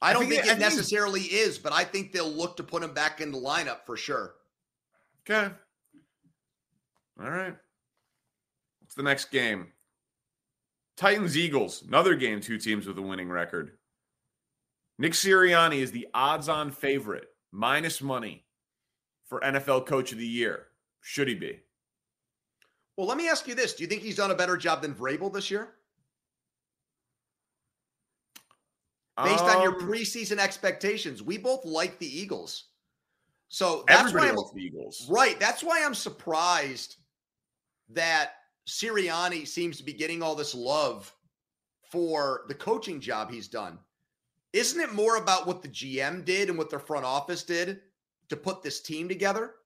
I 0.00 0.12
don't 0.12 0.22
think 0.28 0.34
think, 0.34 0.44
it- 0.44 0.48
I 0.48 0.52
it 0.52 0.58
think- 0.58 0.74
necessarily 0.76 1.22
is, 1.22 1.58
but 1.58 1.72
I 1.72 1.82
think 1.82 2.12
they'll 2.12 2.30
look 2.30 2.56
to 2.58 2.62
put 2.62 2.84
him 2.84 2.94
back 2.94 3.20
in 3.20 3.32
the 3.32 3.38
lineup 3.38 3.84
for 3.86 3.96
sure. 3.96 4.34
Okay. 5.28 5.52
All 7.20 7.30
right. 7.30 7.54
What's 8.80 8.94
the 8.94 9.02
next 9.02 9.26
game? 9.26 9.68
Titans 10.96 11.36
Eagles, 11.36 11.82
another 11.86 12.14
game, 12.14 12.40
two 12.40 12.58
teams 12.58 12.86
with 12.86 12.98
a 12.98 13.02
winning 13.02 13.30
record. 13.30 13.78
Nick 14.98 15.12
Sirianni 15.12 15.78
is 15.78 15.90
the 15.90 16.08
odds 16.12 16.48
on 16.48 16.70
favorite, 16.70 17.28
minus 17.50 18.02
money 18.02 18.44
for 19.26 19.40
NFL 19.40 19.86
Coach 19.86 20.12
of 20.12 20.18
the 20.18 20.26
Year. 20.26 20.66
Should 21.00 21.28
he 21.28 21.34
be? 21.34 21.60
Well, 22.96 23.06
let 23.06 23.16
me 23.16 23.28
ask 23.28 23.48
you 23.48 23.54
this: 23.54 23.74
Do 23.74 23.82
you 23.82 23.88
think 23.88 24.02
he's 24.02 24.16
done 24.16 24.30
a 24.30 24.34
better 24.34 24.56
job 24.56 24.82
than 24.82 24.94
Vrabel 24.94 25.32
this 25.32 25.50
year, 25.50 25.70
based 29.16 29.44
on 29.44 29.62
your 29.62 29.74
Um, 29.80 29.88
preseason 29.88 30.38
expectations? 30.38 31.22
We 31.22 31.38
both 31.38 31.64
like 31.64 31.98
the 31.98 32.06
Eagles, 32.20 32.64
so 33.54 33.84
that's 33.86 34.08
Everybody 34.08 34.34
why 34.34 34.42
I'm 34.48 34.54
the 34.56 34.62
Eagles. 34.62 35.06
right. 35.10 35.38
That's 35.38 35.62
why 35.62 35.82
I'm 35.84 35.94
surprised 35.94 36.96
that 37.90 38.30
Sirianni 38.66 39.46
seems 39.46 39.76
to 39.76 39.84
be 39.84 39.92
getting 39.92 40.22
all 40.22 40.34
this 40.34 40.54
love 40.54 41.14
for 41.90 42.44
the 42.48 42.54
coaching 42.54 42.98
job 42.98 43.30
he's 43.30 43.48
done. 43.48 43.78
Isn't 44.54 44.80
it 44.80 44.94
more 44.94 45.16
about 45.16 45.46
what 45.46 45.60
the 45.60 45.68
GM 45.68 46.24
did 46.24 46.48
and 46.48 46.56
what 46.56 46.70
their 46.70 46.78
front 46.78 47.04
office 47.04 47.42
did 47.42 47.80
to 48.30 48.36
put 48.36 48.62
this 48.62 48.80
team 48.80 49.06
together? 49.06 49.56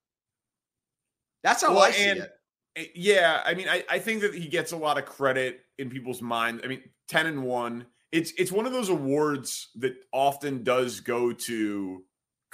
That's 1.45 1.63
how 1.63 1.73
Well, 1.75 1.83
I 1.85 1.91
see 1.93 2.09
and- 2.09 2.19
it. 2.21 2.33
Eh, 2.75 2.87
Yeah, 2.97 3.41
I 3.47 3.55
mean, 3.55 3.69
I, 3.69 3.85
I 3.89 4.01
think 4.01 4.21
that 4.23 4.35
he 4.35 4.49
gets 4.49 4.73
a 4.73 4.77
lot 4.77 4.99
of 4.99 5.05
credit 5.07 5.61
in 5.79 5.91
people's 5.91 6.21
mind. 6.21 6.61
I 6.65 6.67
mean, 6.67 6.83
ten 7.07 7.27
and 7.27 7.45
one. 7.45 7.87
It's 8.11 8.33
it's 8.37 8.51
one 8.51 8.67
of 8.67 8.73
those 8.73 8.89
awards 8.89 9.69
that 9.77 9.95
often 10.13 10.65
does 10.65 10.99
go 11.01 11.33
to 11.33 12.05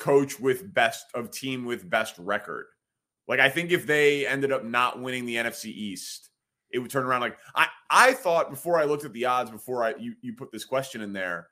coach 0.02 0.40
with 0.40 0.74
best 0.74 1.06
of 1.14 1.30
team 1.30 1.64
with 1.64 1.88
best 1.88 2.18
record. 2.18 2.66
Like 3.28 3.38
I 3.38 3.48
think 3.48 3.70
if 3.70 3.86
they 3.86 4.26
ended 4.26 4.50
up 4.50 4.64
not 4.64 5.00
winning 5.00 5.26
the 5.26 5.36
NFC 5.36 5.66
East, 5.66 6.30
it 6.72 6.80
would 6.80 6.90
turn 6.90 7.04
around. 7.04 7.20
Like 7.20 7.38
I 7.54 7.68
I 7.88 8.12
thought 8.12 8.50
before 8.50 8.80
I 8.80 8.84
looked 8.84 9.04
at 9.04 9.12
the 9.12 9.26
odds 9.26 9.50
before 9.50 9.84
I 9.84 9.94
you 9.94 10.14
you 10.20 10.32
put 10.32 10.50
this 10.50 10.64
question 10.64 11.02
in 11.02 11.12
there, 11.12 11.46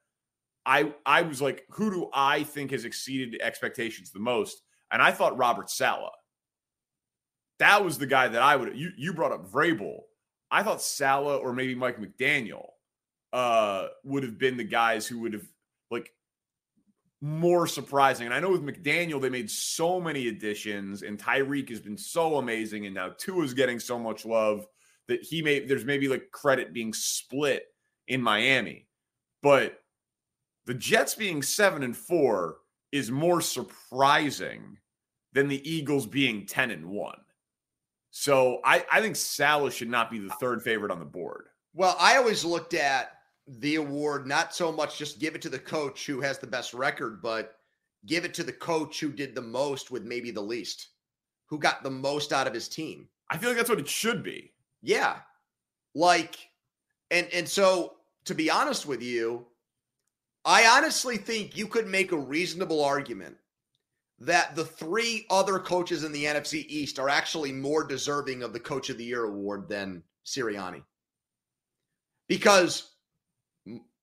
I 0.66 0.92
I 1.06 1.22
was 1.22 1.40
like, 1.40 1.64
who 1.70 1.92
do 1.92 2.10
I 2.12 2.42
think 2.42 2.72
has 2.72 2.84
exceeded 2.84 3.40
expectations 3.40 4.10
the 4.10 4.18
most? 4.18 4.62
And 4.90 5.00
I 5.00 5.12
thought 5.12 5.38
Robert 5.38 5.70
Saleh. 5.70 6.10
That 7.60 7.84
was 7.84 7.98
the 7.98 8.06
guy 8.06 8.26
that 8.26 8.42
I 8.42 8.56
would. 8.56 8.76
You 8.76 8.90
you 8.96 9.14
brought 9.14 9.32
up 9.32 9.48
Vrabel. 9.48 10.00
I 10.50 10.64
thought 10.64 10.82
Saleh 10.82 11.40
or 11.40 11.52
maybe 11.52 11.76
Mike 11.76 11.98
McDaniel 12.00 12.66
uh, 13.32 13.86
would 14.02 14.24
have 14.24 14.38
been 14.38 14.56
the 14.56 14.64
guys 14.64 15.06
who 15.06 15.20
would 15.20 15.34
have 15.34 15.46
like 15.92 16.10
more 17.20 17.66
surprising. 17.66 18.26
And 18.26 18.34
I 18.34 18.40
know 18.40 18.50
with 18.50 18.64
McDaniel, 18.64 19.20
they 19.20 19.28
made 19.28 19.50
so 19.50 20.00
many 20.00 20.28
additions, 20.28 21.02
and 21.02 21.18
Tyreek 21.18 21.68
has 21.68 21.80
been 21.80 21.98
so 21.98 22.36
amazing, 22.36 22.86
and 22.86 22.94
now 22.94 23.10
Tua 23.16 23.44
is 23.44 23.54
getting 23.54 23.78
so 23.78 23.98
much 23.98 24.24
love 24.24 24.66
that 25.08 25.22
he 25.22 25.42
may 25.42 25.60
there's 25.60 25.84
maybe 25.84 26.08
like 26.08 26.30
credit 26.30 26.72
being 26.72 26.92
split 26.92 27.64
in 28.08 28.22
Miami. 28.22 28.86
But 29.42 29.78
the 30.66 30.74
Jets 30.74 31.14
being 31.14 31.42
seven 31.42 31.82
and 31.82 31.96
four 31.96 32.58
is 32.92 33.10
more 33.10 33.40
surprising 33.40 34.78
than 35.32 35.48
the 35.48 35.70
Eagles 35.70 36.06
being 36.06 36.46
10 36.46 36.70
and 36.70 36.86
one. 36.86 37.18
So 38.10 38.60
I, 38.64 38.84
I 38.90 39.00
think 39.00 39.16
Saleh 39.16 39.72
should 39.72 39.88
not 39.88 40.10
be 40.10 40.18
the 40.18 40.34
third 40.40 40.62
favorite 40.62 40.90
on 40.90 40.98
the 40.98 41.04
board. 41.04 41.46
Well, 41.72 41.96
I 41.98 42.16
always 42.16 42.44
looked 42.44 42.74
at 42.74 43.12
the 43.58 43.76
award 43.76 44.26
not 44.26 44.54
so 44.54 44.70
much 44.70 44.98
just 44.98 45.18
give 45.18 45.34
it 45.34 45.42
to 45.42 45.48
the 45.48 45.58
coach 45.58 46.06
who 46.06 46.20
has 46.20 46.38
the 46.38 46.46
best 46.46 46.72
record, 46.72 47.20
but 47.20 47.56
give 48.06 48.24
it 48.24 48.34
to 48.34 48.44
the 48.44 48.52
coach 48.52 49.00
who 49.00 49.10
did 49.10 49.34
the 49.34 49.42
most 49.42 49.90
with 49.90 50.04
maybe 50.04 50.30
the 50.30 50.40
least, 50.40 50.88
who 51.46 51.58
got 51.58 51.82
the 51.82 51.90
most 51.90 52.32
out 52.32 52.46
of 52.46 52.54
his 52.54 52.68
team. 52.68 53.08
I 53.28 53.36
feel 53.36 53.50
like 53.50 53.56
that's 53.56 53.70
what 53.70 53.80
it 53.80 53.88
should 53.88 54.22
be. 54.22 54.52
Yeah. 54.82 55.16
Like 55.94 56.36
and 57.10 57.28
and 57.32 57.48
so 57.48 57.94
to 58.26 58.34
be 58.34 58.50
honest 58.50 58.86
with 58.86 59.02
you, 59.02 59.46
I 60.44 60.66
honestly 60.66 61.16
think 61.16 61.56
you 61.56 61.66
could 61.66 61.88
make 61.88 62.12
a 62.12 62.18
reasonable 62.18 62.84
argument 62.84 63.36
that 64.20 64.54
the 64.54 64.64
three 64.64 65.26
other 65.30 65.58
coaches 65.58 66.04
in 66.04 66.12
the 66.12 66.24
NFC 66.24 66.66
East 66.68 66.98
are 66.98 67.08
actually 67.08 67.52
more 67.52 67.84
deserving 67.84 68.42
of 68.42 68.52
the 68.52 68.60
coach 68.60 68.90
of 68.90 68.98
the 68.98 69.04
year 69.04 69.24
award 69.24 69.68
than 69.68 70.02
Sirianni. 70.26 70.82
Because 72.28 72.89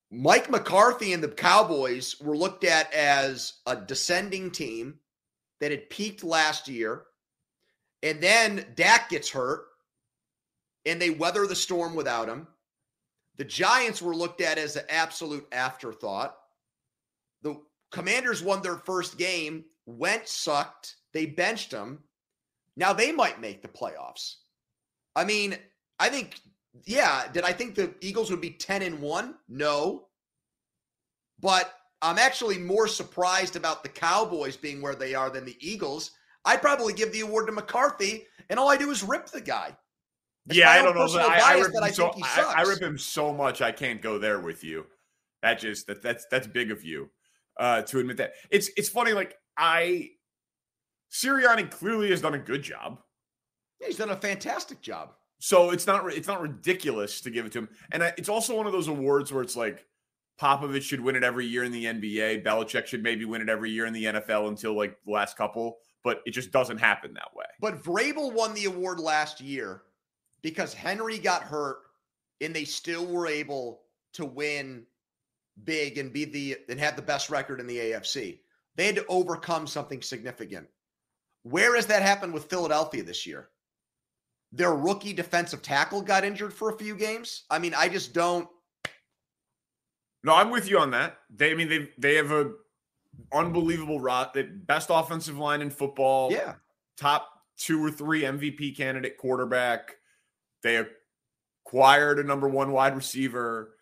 Mike 0.10 0.50
McCarthy 0.50 1.14
and 1.14 1.22
the 1.22 1.28
Cowboys 1.28 2.20
were 2.22 2.38
looked 2.38 2.64
at 2.64 2.92
as 2.94 3.54
a 3.66 3.76
descending 3.76 4.52
team 4.52 5.00
that 5.60 5.72
had 5.72 5.90
peaked 5.90 6.24
last 6.24 6.68
year. 6.68 7.04
And 8.04 8.22
then 8.22 8.66
Dak 8.76 9.10
gets 9.10 9.30
hurt 9.30 9.66
and 10.86 11.02
they 11.02 11.10
weather 11.10 11.46
the 11.46 11.56
storm 11.56 11.96
without 11.96 12.30
him. 12.30 12.48
The 13.38 13.46
Giants 13.46 14.02
were 14.02 14.16
looked 14.16 14.42
at 14.42 14.58
as 14.58 14.76
an 14.76 14.86
absolute 14.90 15.48
afterthought. 15.52 16.36
The 17.42 17.62
Commanders 17.92 18.42
won 18.42 18.62
their 18.62 18.78
first 18.78 19.18
game, 19.18 19.66
went 19.86 20.28
sucked. 20.28 20.96
They 21.14 21.26
benched 21.26 21.72
them. 21.72 22.04
Now 22.76 22.94
they 22.94 23.12
might 23.12 23.42
make 23.42 23.62
the 23.62 23.68
playoffs. 23.68 24.36
I 25.16 25.26
mean, 25.26 25.58
I 26.00 26.10
think 26.10 26.40
yeah, 26.86 27.28
did 27.32 27.44
I 27.44 27.54
think 27.54 27.76
the 27.76 27.94
Eagles 28.02 28.30
would 28.32 28.42
be 28.42 28.52
10 28.52 28.82
and 28.82 29.00
1? 29.00 29.36
No. 29.50 30.08
But 31.40 31.74
I'm 32.02 32.18
actually 32.18 32.58
more 32.58 32.88
surprised 32.88 33.56
about 33.56 33.84
the 33.84 33.90
Cowboys 33.90 34.56
being 34.56 34.82
where 34.82 34.96
they 34.96 35.16
are 35.16 35.30
than 35.30 35.46
the 35.46 35.58
Eagles. 35.60 36.12
I'd 36.46 36.62
probably 36.62 36.94
give 36.94 37.12
the 37.12 37.22
award 37.22 37.48
to 37.48 37.54
McCarthy, 37.54 38.26
and 38.50 38.60
all 38.60 38.70
I 38.70 38.78
do 38.78 38.90
is 38.92 39.04
rip 39.04 39.28
the 39.28 39.42
guy. 39.42 39.76
It's 40.48 40.58
yeah, 40.58 40.72
I 40.72 40.82
don't 40.82 40.96
know. 40.96 41.08
I, 41.20 41.42
I, 41.44 41.60
rip 41.60 41.72
I, 41.82 41.92
so, 41.92 42.12
I, 42.16 42.62
rip 42.62 42.82
him 42.82 42.98
so 42.98 43.34
much 43.34 43.62
I 43.62 43.74
can't 43.74 44.02
go 44.02 44.18
there 44.18 44.40
with 44.40 44.64
you. 44.64 44.86
That 45.42 45.60
just 45.60 45.88
that 45.88 46.02
that's 46.02 46.26
that's 46.32 46.48
big 46.48 46.72
of 46.72 46.84
you 46.86 47.10
uh, 47.60 47.82
to 47.84 48.00
admit 48.00 48.18
that. 48.18 48.34
It's 48.50 48.70
it's 48.78 48.88
funny. 48.88 49.12
Like 49.12 49.36
I, 49.58 50.12
Sirianni 51.12 51.70
clearly 51.70 52.10
has 52.12 52.22
done 52.22 52.34
a 52.34 52.40
good 52.40 52.64
job. 52.64 53.00
Yeah, 53.82 53.88
he's 53.88 53.98
done 53.98 54.10
a 54.10 54.16
fantastic 54.16 54.82
job. 54.82 55.14
So 55.40 55.72
it's 55.72 55.86
not 55.86 56.12
it's 56.12 56.28
not 56.28 56.42
ridiculous 56.42 57.22
to 57.22 57.30
give 57.30 57.46
it 57.46 57.52
to 57.54 57.60
him, 57.60 57.70
and 57.92 58.02
it's 58.18 58.30
also 58.30 58.56
one 58.56 58.66
of 58.66 58.72
those 58.72 58.88
awards 58.88 59.32
where 59.32 59.44
it's 59.44 59.56
like 59.56 59.86
Popovich 60.40 60.84
should 60.84 61.02
win 61.02 61.16
it 61.16 61.24
every 61.24 61.46
year 61.46 61.64
in 61.64 61.72
the 61.72 61.86
NBA, 61.86 62.44
Belichick 62.44 62.86
should 62.86 63.04
maybe 63.04 63.26
win 63.26 63.42
it 63.42 63.50
every 63.50 63.72
year 63.72 63.86
in 63.86 63.94
the 63.94 64.06
NFL 64.06 64.48
until 64.50 64.74
like 64.74 64.98
the 65.06 65.12
last 65.12 65.38
couple, 65.38 65.78
but 66.04 66.22
it 66.26 66.32
just 66.32 66.52
doesn't 66.52 66.78
happen 66.78 67.14
that 67.14 67.36
way. 67.36 67.46
But 67.60 67.84
Vrabel 67.84 68.32
won 68.34 68.54
the 68.54 68.66
award 68.66 69.00
last 69.00 69.42
year 69.42 69.84
because 70.42 70.74
Henry 70.74 71.18
got 71.18 71.44
hurt, 71.44 71.78
and 72.42 72.56
they 72.56 72.66
still 72.66 73.06
were 73.06 73.28
able 73.28 73.82
to 74.14 74.26
win 74.26 74.86
big 75.64 75.98
and 75.98 76.14
be 76.14 76.26
the 76.26 76.58
and 76.70 76.80
have 76.80 76.96
the 76.96 77.02
best 77.02 77.30
record 77.30 77.60
in 77.60 77.68
the 77.68 77.78
AFC. 77.78 78.40
They 78.76 78.86
had 78.86 78.96
to 78.96 79.06
overcome 79.08 79.66
something 79.66 80.04
significant. 80.04 80.68
Where 81.44 81.76
has 81.76 81.88
that 81.88 82.04
happened 82.04 82.34
with 82.34 82.50
Philadelphia 82.50 83.02
this 83.02 83.26
year? 83.26 83.50
Their 84.52 84.74
rookie 84.74 85.14
defensive 85.14 85.62
tackle 85.62 86.02
got 86.02 86.24
injured 86.24 86.54
for 86.54 86.70
a 86.70 86.78
few 86.78 86.96
games. 86.96 87.44
I 87.50 87.60
mean, 87.60 87.74
I 87.74 87.90
just 87.90 88.14
don't. 88.14 88.48
No, 90.24 90.34
I'm 90.34 90.50
with 90.50 90.70
you 90.70 90.80
on 90.80 90.92
that. 90.92 91.18
They, 91.36 91.52
I 91.52 91.54
mean, 91.54 91.70
they 91.70 91.90
they 91.98 92.16
have 92.16 92.32
a 92.32 92.52
unbelievable 93.34 94.00
rot. 94.00 94.34
The 94.34 94.44
best 94.44 94.90
offensive 94.90 95.38
line 95.38 95.62
in 95.62 95.70
football. 95.70 96.32
Yeah, 96.32 96.56
top 96.98 97.30
two 97.58 97.84
or 97.84 97.92
three 97.92 98.22
MVP 98.22 98.78
candidate 98.78 99.18
quarterback. 99.18 99.96
They 100.64 100.86
acquired 101.66 102.20
a 102.20 102.24
number 102.24 102.48
one 102.48 102.72
wide 102.72 102.96
receiver. 102.96 103.74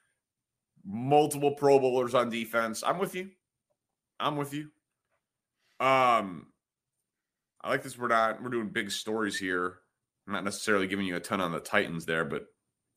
Multiple 0.83 1.51
Pro 1.51 1.79
Bowlers 1.79 2.13
on 2.13 2.29
defense. 2.29 2.83
I'm 2.85 2.99
with 2.99 3.15
you. 3.15 3.31
I'm 4.19 4.37
with 4.37 4.53
you. 4.53 4.69
Um, 5.79 6.47
I 7.61 7.69
like 7.69 7.83
this. 7.83 7.97
We're 7.97 8.07
not. 8.07 8.41
We're 8.41 8.49
doing 8.49 8.69
big 8.69 8.91
stories 8.91 9.37
here. 9.37 9.79
I'm 10.27 10.33
not 10.33 10.43
necessarily 10.43 10.87
giving 10.87 11.05
you 11.05 11.15
a 11.15 11.19
ton 11.19 11.41
on 11.41 11.51
the 11.51 11.59
Titans 11.59 12.05
there, 12.05 12.25
but 12.25 12.45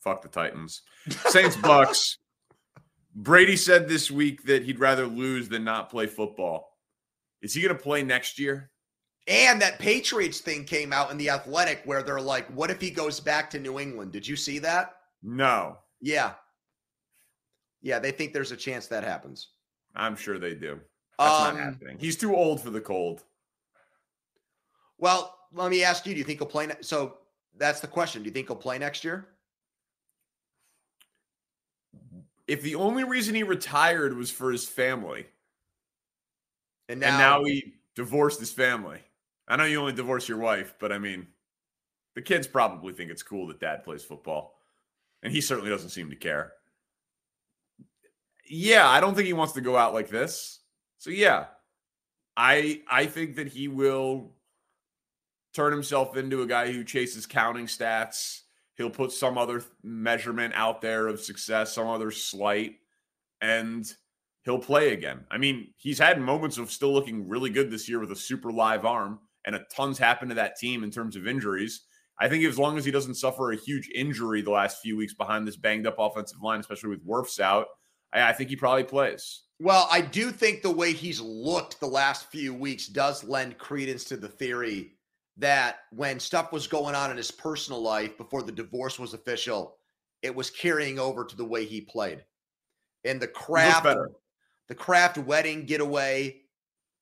fuck 0.00 0.22
the 0.22 0.28
Titans. 0.28 0.82
Saints 1.08 1.56
Bucks. 1.62 2.18
Brady 3.14 3.56
said 3.56 3.88
this 3.88 4.10
week 4.10 4.44
that 4.44 4.62
he'd 4.62 4.78
rather 4.78 5.06
lose 5.06 5.48
than 5.48 5.64
not 5.64 5.90
play 5.90 6.06
football. 6.06 6.70
Is 7.42 7.54
he 7.54 7.62
going 7.62 7.76
to 7.76 7.82
play 7.82 8.02
next 8.02 8.38
year? 8.38 8.70
And 9.26 9.60
that 9.60 9.78
Patriots 9.78 10.40
thing 10.40 10.64
came 10.64 10.92
out 10.92 11.10
in 11.10 11.18
the 11.18 11.28
Athletic 11.30 11.82
where 11.84 12.02
they're 12.02 12.20
like, 12.20 12.46
"What 12.48 12.70
if 12.70 12.80
he 12.80 12.90
goes 12.90 13.20
back 13.20 13.50
to 13.50 13.58
New 13.58 13.78
England?" 13.78 14.12
Did 14.12 14.26
you 14.26 14.36
see 14.36 14.58
that? 14.60 14.94
No. 15.22 15.78
Yeah. 16.00 16.34
Yeah, 17.82 17.98
they 17.98 18.10
think 18.10 18.32
there's 18.32 18.52
a 18.52 18.56
chance 18.56 18.86
that 18.86 19.04
happens. 19.04 19.50
I'm 19.94 20.16
sure 20.16 20.38
they 20.38 20.54
do. 20.54 20.80
That's 21.18 21.40
um, 21.40 21.56
not 21.56 21.64
happening. 21.64 21.98
He's 22.00 22.16
too 22.16 22.34
old 22.34 22.62
for 22.62 22.70
the 22.70 22.80
cold. 22.80 23.24
Well, 24.96 25.38
let 25.52 25.70
me 25.70 25.82
ask 25.82 26.06
you: 26.06 26.14
Do 26.14 26.18
you 26.18 26.24
think 26.24 26.38
he'll 26.38 26.48
play? 26.48 26.66
Ne- 26.66 26.74
so 26.80 27.18
that's 27.56 27.80
the 27.80 27.87
question. 27.87 28.22
Do 28.22 28.28
you 28.28 28.32
think 28.32 28.48
he'll 28.48 28.56
play 28.56 28.78
next 28.78 29.04
year? 29.04 29.28
If 32.46 32.62
the 32.62 32.76
only 32.76 33.04
reason 33.04 33.34
he 33.34 33.42
retired 33.42 34.16
was 34.16 34.30
for 34.30 34.50
his 34.50 34.66
family, 34.66 35.26
and 36.88 37.00
now, 37.00 37.08
and 37.08 37.18
now 37.18 37.44
he 37.44 37.74
divorced 37.94 38.40
his 38.40 38.52
family. 38.52 39.00
I 39.46 39.56
know 39.56 39.64
you 39.64 39.80
only 39.80 39.92
divorced 39.92 40.28
your 40.28 40.38
wife, 40.38 40.74
but 40.78 40.92
I 40.92 40.98
mean, 40.98 41.26
the 42.14 42.22
kids 42.22 42.46
probably 42.46 42.92
think 42.92 43.11
it's 43.11 43.22
cool 43.22 43.46
that 43.48 43.61
dad 43.61 43.84
plays 43.84 44.02
football, 44.02 44.58
and 45.22 45.32
he 45.32 45.40
certainly 45.40 45.70
doesn't 45.70 45.90
seem 45.90 46.11
to 46.11 46.16
care. 46.16 46.52
Yeah, 48.46 48.88
I 48.88 49.00
don't 49.00 49.14
think 49.14 49.26
he 49.26 49.34
wants 49.34 49.52
to 49.54 49.61
go 49.61 49.76
out 49.76 49.92
like 49.92 50.08
this. 50.08 50.61
So 50.98 51.11
yeah, 51.11 51.46
I 52.37 52.82
I 52.90 53.06
think 53.06 53.37
that 53.37 53.48
he 53.48 53.68
will 53.68 54.32
turn 55.54 55.72
himself 55.72 56.16
into 56.16 56.42
a 56.42 56.46
guy 56.46 56.72
who 56.72 56.84
chases 56.84 57.26
counting 57.26 57.66
stats. 57.66 58.40
He'll 58.76 58.90
put 58.90 59.12
some 59.12 59.37
other 59.37 59.64
measurement 59.82 60.54
out 60.54 60.80
there 60.80 61.08
of 61.08 61.20
success, 61.20 61.74
some 61.74 61.88
other 61.88 62.11
slight, 62.11 62.76
and 63.40 63.84
he'll 64.44 64.58
play 64.58 64.92
again. 64.92 65.24
I 65.30 65.38
mean, 65.38 65.74
he's 65.76 65.98
had 65.98 66.20
moments 66.20 66.58
of 66.58 66.70
still 66.70 66.92
looking 66.92 67.28
really 67.28 67.50
good 67.50 67.70
this 67.70 67.88
year 67.88 67.98
with 67.98 68.12
a 68.12 68.16
super 68.16 68.52
live 68.52 68.84
arm, 68.84 69.18
and 69.44 69.56
a 69.56 69.64
tons 69.74 69.98
happened 69.98 70.30
to 70.30 70.37
that 70.37 70.56
team 70.56 70.84
in 70.84 70.90
terms 70.90 71.16
of 71.16 71.26
injuries. 71.26 71.82
I 72.20 72.28
think 72.28 72.44
as 72.44 72.58
long 72.58 72.76
as 72.78 72.84
he 72.84 72.90
doesn't 72.90 73.14
suffer 73.14 73.52
a 73.52 73.56
huge 73.56 73.88
injury 73.94 74.42
the 74.42 74.50
last 74.50 74.80
few 74.80 74.96
weeks 74.96 75.14
behind 75.14 75.46
this 75.46 75.56
banged 75.56 75.87
up 75.87 75.96
offensive 75.98 76.42
line, 76.42 76.61
especially 76.61 76.90
with 76.90 77.06
Wirfs 77.06 77.40
out, 77.40 77.66
I, 78.12 78.30
I 78.30 78.32
think 78.32 78.50
he 78.50 78.56
probably 78.56 78.84
plays. 78.84 79.42
Well, 79.61 79.88
I 79.90 80.00
do 80.00 80.30
think 80.30 80.62
the 80.62 80.70
way 80.70 80.92
he's 80.92 81.20
looked 81.20 81.80
the 81.80 81.87
last 81.87 82.30
few 82.30 82.54
weeks 82.54 82.87
does 82.87 83.24
lend 83.24 83.58
credence 83.58 84.04
to 84.04 84.16
the 84.16 84.28
theory 84.28 84.97
that 85.38 85.81
when 85.92 86.18
stuff 86.20 86.53
was 86.53 86.66
going 86.66 86.94
on 86.94 87.11
in 87.11 87.16
his 87.16 87.31
personal 87.31 87.81
life 87.81 88.16
before 88.18 88.42
the 88.42 88.53
divorce 88.53 88.98
was 88.98 89.14
official, 89.14 89.77
it 90.22 90.35
was 90.35 90.51
carrying 90.51 90.98
over 90.98 91.24
to 91.24 91.37
the 91.37 91.44
way 91.44 91.64
he 91.64 91.81
played. 91.81 92.24
And 93.05 93.20
the 93.20 93.29
craft, 93.29 93.87
the 94.68 94.74
craft 94.74 95.18
wedding 95.18 95.64
getaway, 95.64 96.40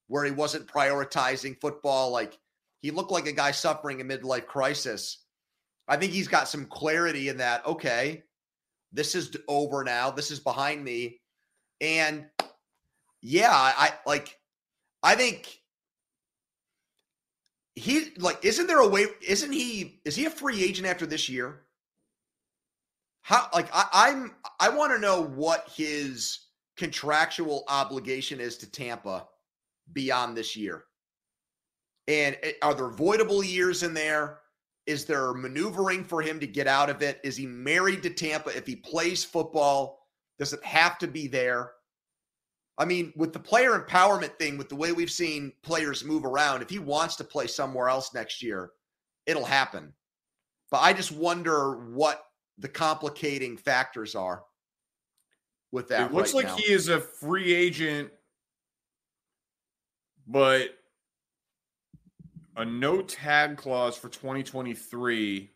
where 0.09 0.25
he 0.25 0.31
wasn't 0.31 0.68
prioritizing 0.68 1.61
football, 1.61 2.11
like 2.11 2.38
he 2.81 2.90
looked 2.90 3.11
like 3.11 3.27
a 3.27 3.33
guy 3.33 3.51
suffering 3.51 4.01
a 4.01 4.05
midlife 4.05 4.46
crisis. 4.46 5.25
I 5.88 5.96
think 5.96 6.12
he's 6.12 6.29
got 6.29 6.49
some 6.49 6.66
clarity 6.66 7.29
in 7.31 7.38
that. 7.38 7.66
Okay, 7.66 8.22
this 8.92 9.14
is 9.14 9.35
over 9.49 9.83
now. 9.83 10.11
This 10.11 10.31
is 10.31 10.40
behind 10.40 10.85
me, 10.85 11.20
and 11.81 12.27
yeah, 13.22 13.51
I 13.53 13.94
like. 14.05 14.38
I 15.03 15.14
think 15.14 15.61
he 17.76 18.12
like 18.18 18.44
isn't 18.44 18.66
there 18.66 18.80
a 18.80 18.88
way 18.88 19.06
isn't 19.26 19.52
he 19.52 20.00
is 20.04 20.16
he 20.16 20.24
a 20.24 20.30
free 20.30 20.64
agent 20.64 20.88
after 20.88 21.06
this 21.06 21.28
year 21.28 21.62
how 23.22 23.48
like 23.54 23.68
I, 23.72 23.86
i'm 23.92 24.34
i 24.58 24.68
want 24.68 24.92
to 24.92 24.98
know 24.98 25.22
what 25.22 25.70
his 25.74 26.46
contractual 26.76 27.64
obligation 27.68 28.40
is 28.40 28.56
to 28.58 28.70
Tampa 28.70 29.26
beyond 29.92 30.36
this 30.36 30.56
year? 30.56 30.84
And 32.08 32.36
eh, 32.42 32.52
are 32.62 32.74
there 32.74 32.90
voidable 32.90 33.46
years 33.46 33.82
in 33.82 33.94
there? 33.94 34.40
Is 34.86 35.04
there 35.04 35.34
maneuvering 35.34 36.04
for 36.04 36.22
him 36.22 36.38
to 36.40 36.46
get 36.46 36.68
out 36.68 36.90
of 36.90 37.02
it? 37.02 37.20
Is 37.24 37.36
he 37.36 37.46
married 37.46 38.02
to 38.04 38.10
Tampa? 38.10 38.56
If 38.56 38.66
he 38.66 38.76
plays 38.76 39.24
football, 39.24 40.06
does 40.38 40.52
it 40.52 40.62
have 40.64 40.98
to 40.98 41.08
be 41.08 41.26
there? 41.26 41.72
I 42.78 42.84
mean, 42.84 43.12
with 43.16 43.32
the 43.32 43.38
player 43.38 43.78
empowerment 43.78 44.36
thing, 44.38 44.58
with 44.58 44.68
the 44.68 44.76
way 44.76 44.92
we've 44.92 45.10
seen 45.10 45.52
players 45.62 46.04
move 46.04 46.24
around, 46.24 46.62
if 46.62 46.68
he 46.68 46.78
wants 46.78 47.16
to 47.16 47.24
play 47.24 47.46
somewhere 47.46 47.88
else 47.88 48.12
next 48.12 48.42
year, 48.42 48.72
it'll 49.24 49.44
happen. 49.44 49.92
But 50.70 50.78
I 50.78 50.92
just 50.92 51.12
wonder 51.12 51.86
what 51.86 52.24
the 52.58 52.68
complicating 52.68 53.56
factors 53.56 54.14
are 54.14 54.44
with 55.72 55.88
that. 55.88 56.10
It 56.10 56.14
looks 56.14 56.34
right 56.34 56.44
like 56.44 56.52
now. 56.52 56.56
he 56.56 56.72
is 56.72 56.88
a 56.88 57.00
free 57.00 57.54
agent, 57.54 58.10
but 60.26 60.70
a 62.56 62.64
no 62.64 63.02
tag 63.02 63.56
clause 63.56 63.96
for 63.96 64.08
2023. 64.08 65.50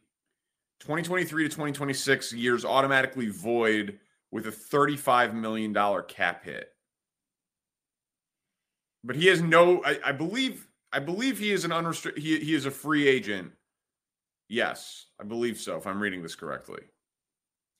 2023 0.80 1.42
to 1.42 1.48
2026 1.48 2.32
years 2.32 2.64
automatically 2.64 3.28
void 3.28 3.98
with 4.30 4.46
a 4.46 4.50
$35 4.50 5.34
million 5.34 5.74
cap 6.08 6.44
hit. 6.44 6.72
But 9.04 9.16
he 9.16 9.26
has 9.26 9.40
no, 9.40 9.82
I, 9.84 9.98
I 10.04 10.12
believe, 10.12 10.66
I 10.92 10.98
believe 10.98 11.38
he 11.38 11.50
is 11.52 11.64
an 11.64 11.72
unrestricted, 11.72 12.22
he, 12.22 12.38
he 12.40 12.54
is 12.54 12.66
a 12.66 12.70
free 12.70 13.08
agent. 13.08 13.52
Yes, 14.48 15.06
I 15.20 15.24
believe 15.24 15.58
so, 15.58 15.76
if 15.76 15.86
I'm 15.86 16.00
reading 16.00 16.22
this 16.22 16.34
correctly. 16.34 16.82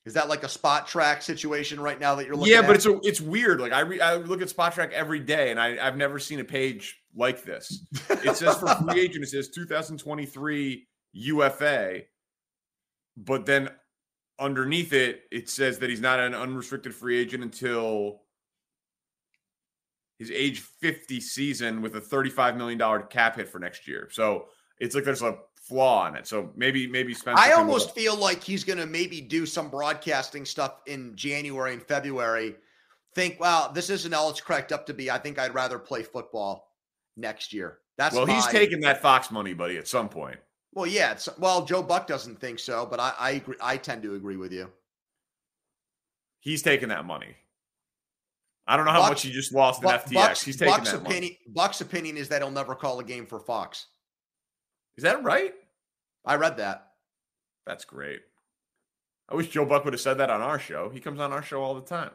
Is 0.05 0.15
that 0.15 0.29
like 0.29 0.43
a 0.43 0.47
Spotrac 0.47 1.21
situation 1.21 1.79
right 1.79 1.99
now 1.99 2.15
that 2.15 2.25
you're 2.25 2.35
looking 2.35 2.51
Yeah, 2.53 2.61
at? 2.61 2.67
but 2.67 2.75
it's 2.75 2.87
a, 2.87 2.99
it's 3.03 3.21
weird. 3.21 3.59
Like 3.61 3.71
I 3.71 3.81
re, 3.81 4.01
I 4.01 4.15
look 4.15 4.41
at 4.41 4.47
Spotrac 4.47 4.91
every 4.91 5.19
day, 5.19 5.51
and 5.51 5.59
I 5.59 5.85
I've 5.85 5.95
never 5.97 6.17
seen 6.17 6.39
a 6.39 6.43
page 6.43 6.99
like 7.15 7.43
this. 7.43 7.85
It 8.09 8.35
says 8.35 8.57
for 8.57 8.67
free 8.67 8.99
agent, 9.01 9.23
it 9.25 9.29
says 9.29 9.49
2023 9.49 10.87
UFA, 11.13 12.01
but 13.15 13.45
then 13.45 13.69
underneath 14.39 14.91
it, 14.93 15.23
it 15.31 15.49
says 15.49 15.77
that 15.79 15.89
he's 15.91 16.01
not 16.01 16.19
an 16.19 16.33
unrestricted 16.33 16.95
free 16.95 17.19
agent 17.19 17.43
until 17.43 18.21
his 20.21 20.29
age 20.29 20.59
50 20.59 21.19
season 21.19 21.81
with 21.81 21.95
a 21.95 21.99
35 21.99 22.55
million 22.55 22.77
dollar 22.77 23.01
cap 23.01 23.37
hit 23.37 23.49
for 23.49 23.57
next 23.57 23.87
year. 23.87 24.07
So 24.11 24.49
it's 24.79 24.93
like 24.93 25.03
there's 25.03 25.23
a 25.23 25.39
flaw 25.55 26.07
in 26.07 26.15
it. 26.15 26.27
So 26.27 26.51
maybe 26.55 26.85
maybe 26.85 27.15
Spencer. 27.15 27.41
I 27.41 27.53
almost 27.53 27.95
feel 27.95 28.15
like 28.15 28.43
he's 28.43 28.63
going 28.63 28.77
to 28.77 28.85
maybe 28.85 29.19
do 29.19 29.47
some 29.47 29.67
broadcasting 29.67 30.45
stuff 30.45 30.75
in 30.85 31.15
January 31.15 31.73
and 31.73 31.81
February. 31.81 32.55
Think, 33.15 33.39
wow, 33.39 33.71
this 33.73 33.89
isn't 33.89 34.13
all 34.13 34.29
it's 34.29 34.39
cracked 34.39 34.71
up 34.71 34.85
to 34.85 34.93
be. 34.93 35.09
I 35.09 35.17
think 35.17 35.39
I'd 35.39 35.55
rather 35.55 35.79
play 35.79 36.03
football 36.03 36.71
next 37.17 37.51
year. 37.51 37.79
That's 37.97 38.15
well, 38.15 38.27
he's 38.27 38.45
taking 38.45 38.79
that 38.81 39.01
Fox 39.01 39.31
money, 39.31 39.55
buddy, 39.55 39.77
at 39.77 39.87
some 39.87 40.07
point. 40.07 40.37
Well, 40.71 40.85
yeah. 40.85 41.13
It's, 41.13 41.27
well, 41.39 41.65
Joe 41.65 41.81
Buck 41.81 42.05
doesn't 42.05 42.39
think 42.39 42.59
so, 42.59 42.85
but 42.85 42.99
I, 42.99 43.13
I 43.19 43.31
agree. 43.31 43.57
I 43.59 43.75
tend 43.77 44.03
to 44.03 44.13
agree 44.13 44.37
with 44.37 44.53
you. 44.53 44.69
He's 46.41 46.61
taking 46.61 46.89
that 46.89 47.05
money. 47.05 47.35
I 48.71 48.77
don't 48.77 48.85
know 48.85 48.93
how 48.93 49.01
Buck- 49.01 49.09
much 49.11 49.23
he 49.23 49.31
just 49.31 49.51
lost 49.53 49.81
in 49.81 49.89
Buck- 49.89 50.05
FTX. 50.05 50.13
Buck's, 50.13 50.41
He's 50.43 50.55
taking 50.57 50.73
Buck's 50.73 50.91
that 50.91 51.03
money. 51.03 51.15
opinion. 51.17 51.35
Buck's 51.49 51.81
opinion 51.81 52.15
is 52.15 52.29
that 52.29 52.41
he'll 52.41 52.51
never 52.51 52.73
call 52.73 52.99
a 52.99 53.03
game 53.03 53.25
for 53.25 53.39
Fox. 53.39 53.87
Is 54.95 55.03
that 55.03 55.23
right? 55.23 55.53
I 56.25 56.35
read 56.35 56.55
that. 56.57 56.87
That's 57.65 57.83
great. 57.83 58.21
I 59.29 59.35
wish 59.35 59.49
Joe 59.49 59.65
Buck 59.65 59.83
would 59.83 59.93
have 59.93 60.01
said 60.01 60.15
that 60.19 60.29
on 60.29 60.41
our 60.41 60.57
show. 60.59 60.89
He 60.89 60.99
comes 61.01 61.19
on 61.19 61.33
our 61.33 61.43
show 61.43 61.61
all 61.61 61.75
the 61.75 61.81
time. 61.81 62.11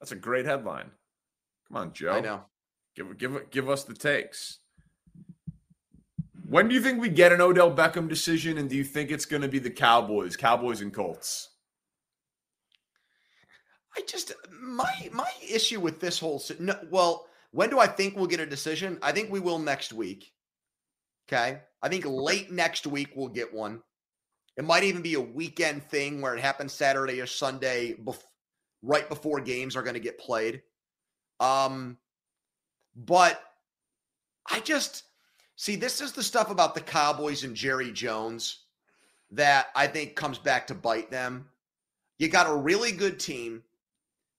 That's 0.00 0.12
a 0.12 0.16
great 0.16 0.46
headline. 0.46 0.90
Come 1.68 1.76
on, 1.76 1.92
Joe. 1.92 2.12
I 2.12 2.20
know. 2.20 2.44
Give 2.96 3.16
give 3.18 3.50
give 3.50 3.68
us 3.68 3.84
the 3.84 3.94
takes. 3.94 4.60
When 6.48 6.68
do 6.68 6.74
you 6.74 6.80
think 6.80 7.00
we 7.00 7.10
get 7.10 7.32
an 7.32 7.42
Odell 7.42 7.70
Beckham 7.74 8.08
decision, 8.08 8.56
and 8.56 8.70
do 8.70 8.76
you 8.76 8.84
think 8.84 9.10
it's 9.10 9.26
going 9.26 9.42
to 9.42 9.48
be 9.48 9.58
the 9.58 9.70
Cowboys, 9.70 10.36
Cowboys 10.36 10.80
and 10.80 10.92
Colts? 10.94 11.50
I 13.98 14.02
just 14.06 14.32
my 14.60 15.10
my 15.12 15.28
issue 15.50 15.80
with 15.80 15.98
this 15.98 16.20
whole 16.20 16.40
no, 16.60 16.78
well, 16.88 17.26
when 17.50 17.68
do 17.68 17.80
I 17.80 17.88
think 17.88 18.16
we'll 18.16 18.26
get 18.26 18.38
a 18.38 18.46
decision? 18.46 18.96
I 19.02 19.10
think 19.10 19.30
we 19.30 19.40
will 19.40 19.58
next 19.58 19.92
week. 19.92 20.32
Okay, 21.26 21.58
I 21.82 21.88
think 21.88 22.04
late 22.06 22.52
next 22.52 22.86
week 22.86 23.10
we'll 23.16 23.28
get 23.28 23.52
one. 23.52 23.82
It 24.56 24.64
might 24.64 24.84
even 24.84 25.02
be 25.02 25.14
a 25.14 25.20
weekend 25.20 25.82
thing 25.82 26.20
where 26.20 26.34
it 26.36 26.40
happens 26.40 26.72
Saturday 26.72 27.20
or 27.20 27.26
Sunday, 27.26 27.94
bef- 27.94 28.22
right 28.82 29.08
before 29.08 29.40
games 29.40 29.74
are 29.74 29.82
going 29.82 29.94
to 29.94 30.00
get 30.00 30.18
played. 30.18 30.62
Um, 31.40 31.98
but 32.94 33.40
I 34.48 34.60
just 34.60 35.04
see 35.56 35.74
this 35.74 36.00
is 36.00 36.12
the 36.12 36.22
stuff 36.22 36.50
about 36.50 36.74
the 36.74 36.80
Cowboys 36.80 37.42
and 37.42 37.54
Jerry 37.54 37.92
Jones 37.92 38.64
that 39.32 39.68
I 39.74 39.88
think 39.88 40.14
comes 40.14 40.38
back 40.38 40.68
to 40.68 40.74
bite 40.74 41.10
them. 41.10 41.48
You 42.18 42.28
got 42.28 42.50
a 42.50 42.54
really 42.54 42.92
good 42.92 43.20
team. 43.20 43.62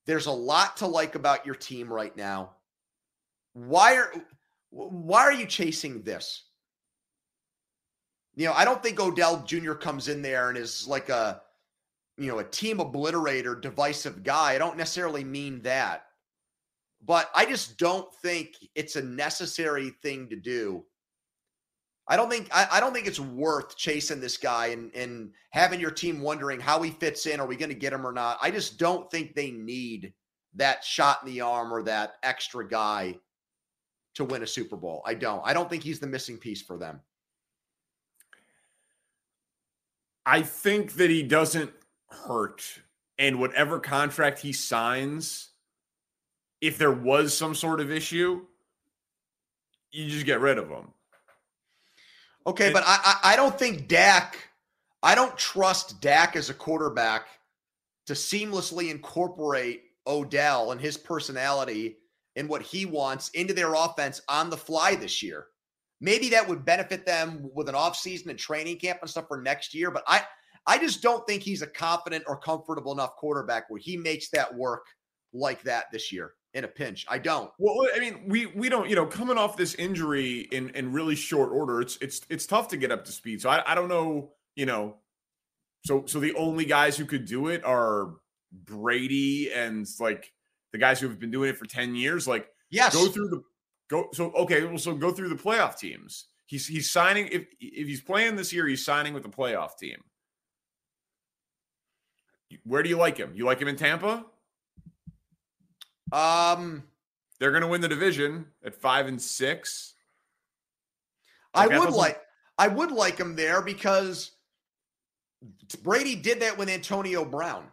There's 0.10 0.26
a 0.26 0.32
lot 0.32 0.78
to 0.78 0.88
like 0.88 1.13
about 1.13 1.45
your 1.45 1.54
team 1.54 1.88
right 1.88 2.17
now. 2.17 2.56
Why 3.54 3.95
are 3.95 4.12
why 4.72 5.22
are 5.22 5.32
you 5.32 5.45
chasing 5.45 6.02
this? 6.02 6.45
You 8.34 8.48
know, 8.48 8.54
I 8.54 8.65
don't 8.65 8.82
think 8.82 9.00
Odell 9.00 9.43
Jr. 9.43 9.74
comes 9.74 10.08
in 10.08 10.24
there 10.24 10.50
and 10.50 10.58
is 10.58 10.88
like 10.88 11.10
a 11.10 11.43
you 12.17 12.26
know, 12.26 12.39
a 12.39 12.43
team 12.43 12.80
obliterator, 12.80 13.62
divisive 13.62 14.24
guy. 14.24 14.56
I 14.56 14.58
don't 14.58 14.78
necessarily 14.78 15.24
mean 15.24 15.62
that. 15.62 16.06
But 17.06 17.30
I 17.36 17.45
just 17.45 17.78
don't 17.78 18.12
think 18.15 18.56
it's 18.74 18.95
a 18.95 19.04
necessary 19.04 19.91
thing 20.02 20.28
to 20.30 20.36
do. 20.36 20.86
I 22.10 22.15
don't 22.15 22.30
think 22.30 22.50
I, 22.52 22.67
I 22.72 22.80
don't 22.80 22.91
think 22.91 23.06
it's 23.06 23.19
worth 23.19 23.78
chasing 23.78 24.19
this 24.19 24.38
guy 24.38 24.67
and 24.67 24.93
and 24.95 25.32
having 25.52 25.80
your 25.80 25.91
team 25.91 26.22
wondering 26.22 26.60
how 26.60 26.82
he 26.82 26.89
fits 26.89 27.28
in. 27.28 27.39
Are 27.39 27.45
we 27.45 27.56
going 27.56 27.69
to 27.69 27.76
get 27.76 27.93
him 27.93 28.06
or 28.06 28.12
not? 28.12 28.39
I 28.41 28.50
just 28.50 28.80
don't 28.80 29.10
think 29.12 29.36
they 29.36 29.52
need 29.52 30.12
that 30.56 30.84
shot 30.84 31.19
in 31.24 31.32
the 31.32 31.41
arm 31.41 31.72
or 31.72 31.84
that 31.84 32.15
extra 32.24 32.67
guy 32.67 33.15
to 34.15 34.26
win 34.26 34.41
a 34.41 34.48
Super 34.48 34.76
Bowl. 34.76 35.04
I 35.06 35.13
don't. 35.13 35.41
I 35.45 35.54
don't 35.54 35.69
think 35.69 35.84
he's 35.84 36.00
the 36.00 36.08
missing 36.08 36.38
piece 36.38 36.63
for 36.63 36.78
them. 36.78 37.00
I 40.26 40.41
think 40.41 40.93
that 40.93 41.12
he 41.12 41.22
doesn't 41.22 41.72
hurt, 42.08 42.63
and 43.19 43.39
whatever 43.39 43.80
contract 43.80 44.39
he 44.39 44.52
signs, 44.52 45.52
if 46.60 46.80
there 46.80 46.91
was 46.91 47.38
some 47.38 47.54
sort 47.54 47.80
of 47.80 47.91
issue, 47.91 48.45
you 49.91 50.08
just 50.08 50.26
get 50.26 50.39
rid 50.39 50.58
of 50.58 50.69
him. 50.69 50.88
Okay, 52.47 52.71
but 52.71 52.84
I, 52.86 52.99
I 53.04 53.34
I 53.34 53.36
don't 53.36 53.58
think 53.58 53.88
Dak. 53.88 54.38
I 55.02 55.15
don't 55.15 55.38
trust 55.38 56.02
Dak 56.02 56.36
as 56.36 56.49
a 56.49 56.54
quarterback 56.54 57.28
to 58.08 58.13
seamlessly 58.13 58.89
incorporate 58.89 59.84
Odell 60.08 60.71
and 60.71 60.82
his 60.82 60.97
personality 60.97 61.97
and 62.36 62.49
what 62.49 62.62
he 62.62 62.86
wants 62.86 63.30
into 63.30 63.54
their 63.54 63.73
offense 63.73 64.21
on 64.28 64.49
the 64.49 64.58
fly 64.58 64.95
this 64.95 65.21
year. 65.21 65.47
Maybe 66.02 66.30
that 66.30 66.47
would 66.47 66.65
benefit 66.65 67.06
them 67.06 67.49
with 67.54 67.69
an 67.69 67.75
offseason 67.75 68.28
and 68.28 68.39
training 68.39 68.80
camp 68.80 68.99
and 69.02 69.10
stuff 69.10 69.28
for 69.28 69.41
next 69.41 69.73
year. 69.73 69.91
But 69.91 70.04
I, 70.08 70.23
I 70.65 70.78
just 70.78 71.02
don't 71.02 71.25
think 71.28 71.43
he's 71.43 71.62
a 71.62 71.67
confident 71.67 72.23
or 72.28 72.38
comfortable 72.38 72.93
enough 72.93 73.15
quarterback 73.17 73.69
where 73.69 73.80
he 73.80 73.97
makes 73.97 74.30
that 74.30 74.54
work 74.54 74.86
like 75.34 75.62
that 75.63 75.86
this 75.91 76.12
year 76.12 76.34
in 76.54 76.64
a 76.64 76.68
pinch. 76.68 77.06
I 77.08 77.20
don't. 77.20 77.52
Well, 77.60 77.88
I 77.96 78.00
mean, 78.00 78.24
we 78.28 78.48
we 78.48 78.70
don't, 78.70 78.90
you 78.90 78.96
know, 78.96 79.06
coming 79.06 79.38
off 79.38 79.56
this 79.58 79.76
injury 79.76 80.48
in 80.52 80.70
in 80.72 80.92
really 80.94 81.16
short 81.16 81.52
order, 81.52 81.82
it's 81.82 81.98
it's 82.02 82.22
it's 82.30 82.46
tough 82.46 82.70
to 82.70 82.78
get 82.78 82.92
up 82.92 83.06
to 83.06 83.12
speed. 83.12 83.42
So 83.42 83.50
I, 83.50 83.72
I 83.72 83.76
don't 83.76 83.90
know, 83.90 84.32
you 84.56 84.66
know. 84.66 84.96
So 85.86 86.06
so 86.06 86.20
the 86.20 86.34
only 86.36 86.66
guys 86.66 86.98
who 86.98 87.06
could 87.06 87.26
do 87.26 87.48
it 87.48 87.64
are 87.64 88.16
Brady 88.52 89.52
and 89.54 89.88
like 90.00 90.32
the 90.72 90.78
guys 90.78 91.00
who 91.00 91.08
have 91.08 91.20
been 91.20 91.32
doing 91.32 91.50
it 91.50 91.58
for 91.58 91.66
10 91.66 91.96
years. 91.96 92.28
Like 92.28 92.48
Yes. 92.72 92.94
go 92.94 93.08
through 93.08 93.30
the 93.30 93.42
go 93.90 94.10
so 94.14 94.32
okay, 94.32 94.64
well, 94.66 94.78
so 94.78 94.94
go 94.96 95.12
through 95.12 95.30
the 95.30 95.36
playoff 95.36 95.78
teams. 95.78 96.28
He's 96.46 96.66
he's 96.68 96.90
signing 96.92 97.28
if 97.32 97.48
if 97.60 97.88
he's 97.88 98.02
playing 98.02 98.36
this 98.36 98.52
year, 98.52 98.67
he's 98.67 98.84
signing 98.84 99.13
with 99.13 99.23
the 99.23 99.30
playoff 99.30 99.78
team. 99.78 99.98
Where 102.63 102.82
do 102.82 102.90
you 102.90 102.98
like 102.98 103.17
him? 103.17 103.32
You 103.36 103.46
like 103.46 103.60
him 103.62 103.67
in 103.67 103.76
Tampa? 103.76 104.26
Um, 106.12 106.84
They're 107.40 107.52
going 107.52 107.62
to 107.62 107.68
win 107.68 107.82
the 107.82 107.88
division 107.88 108.46
at 108.64 108.76
five 108.76 109.08
and 109.08 109.22
six. 109.22 109.94
I 111.54 111.66
I 111.66 111.80
would 111.80 111.92
like 111.92 112.20
I 112.58 112.68
would 112.68 112.92
like 112.92 113.18
him 113.18 113.36
there 113.36 113.62
because 113.62 114.32
Brady 115.84 116.16
did 116.16 116.42
that 116.42 116.58
with 116.58 116.70
Antonio 116.70 117.24
Brown. 117.26 117.66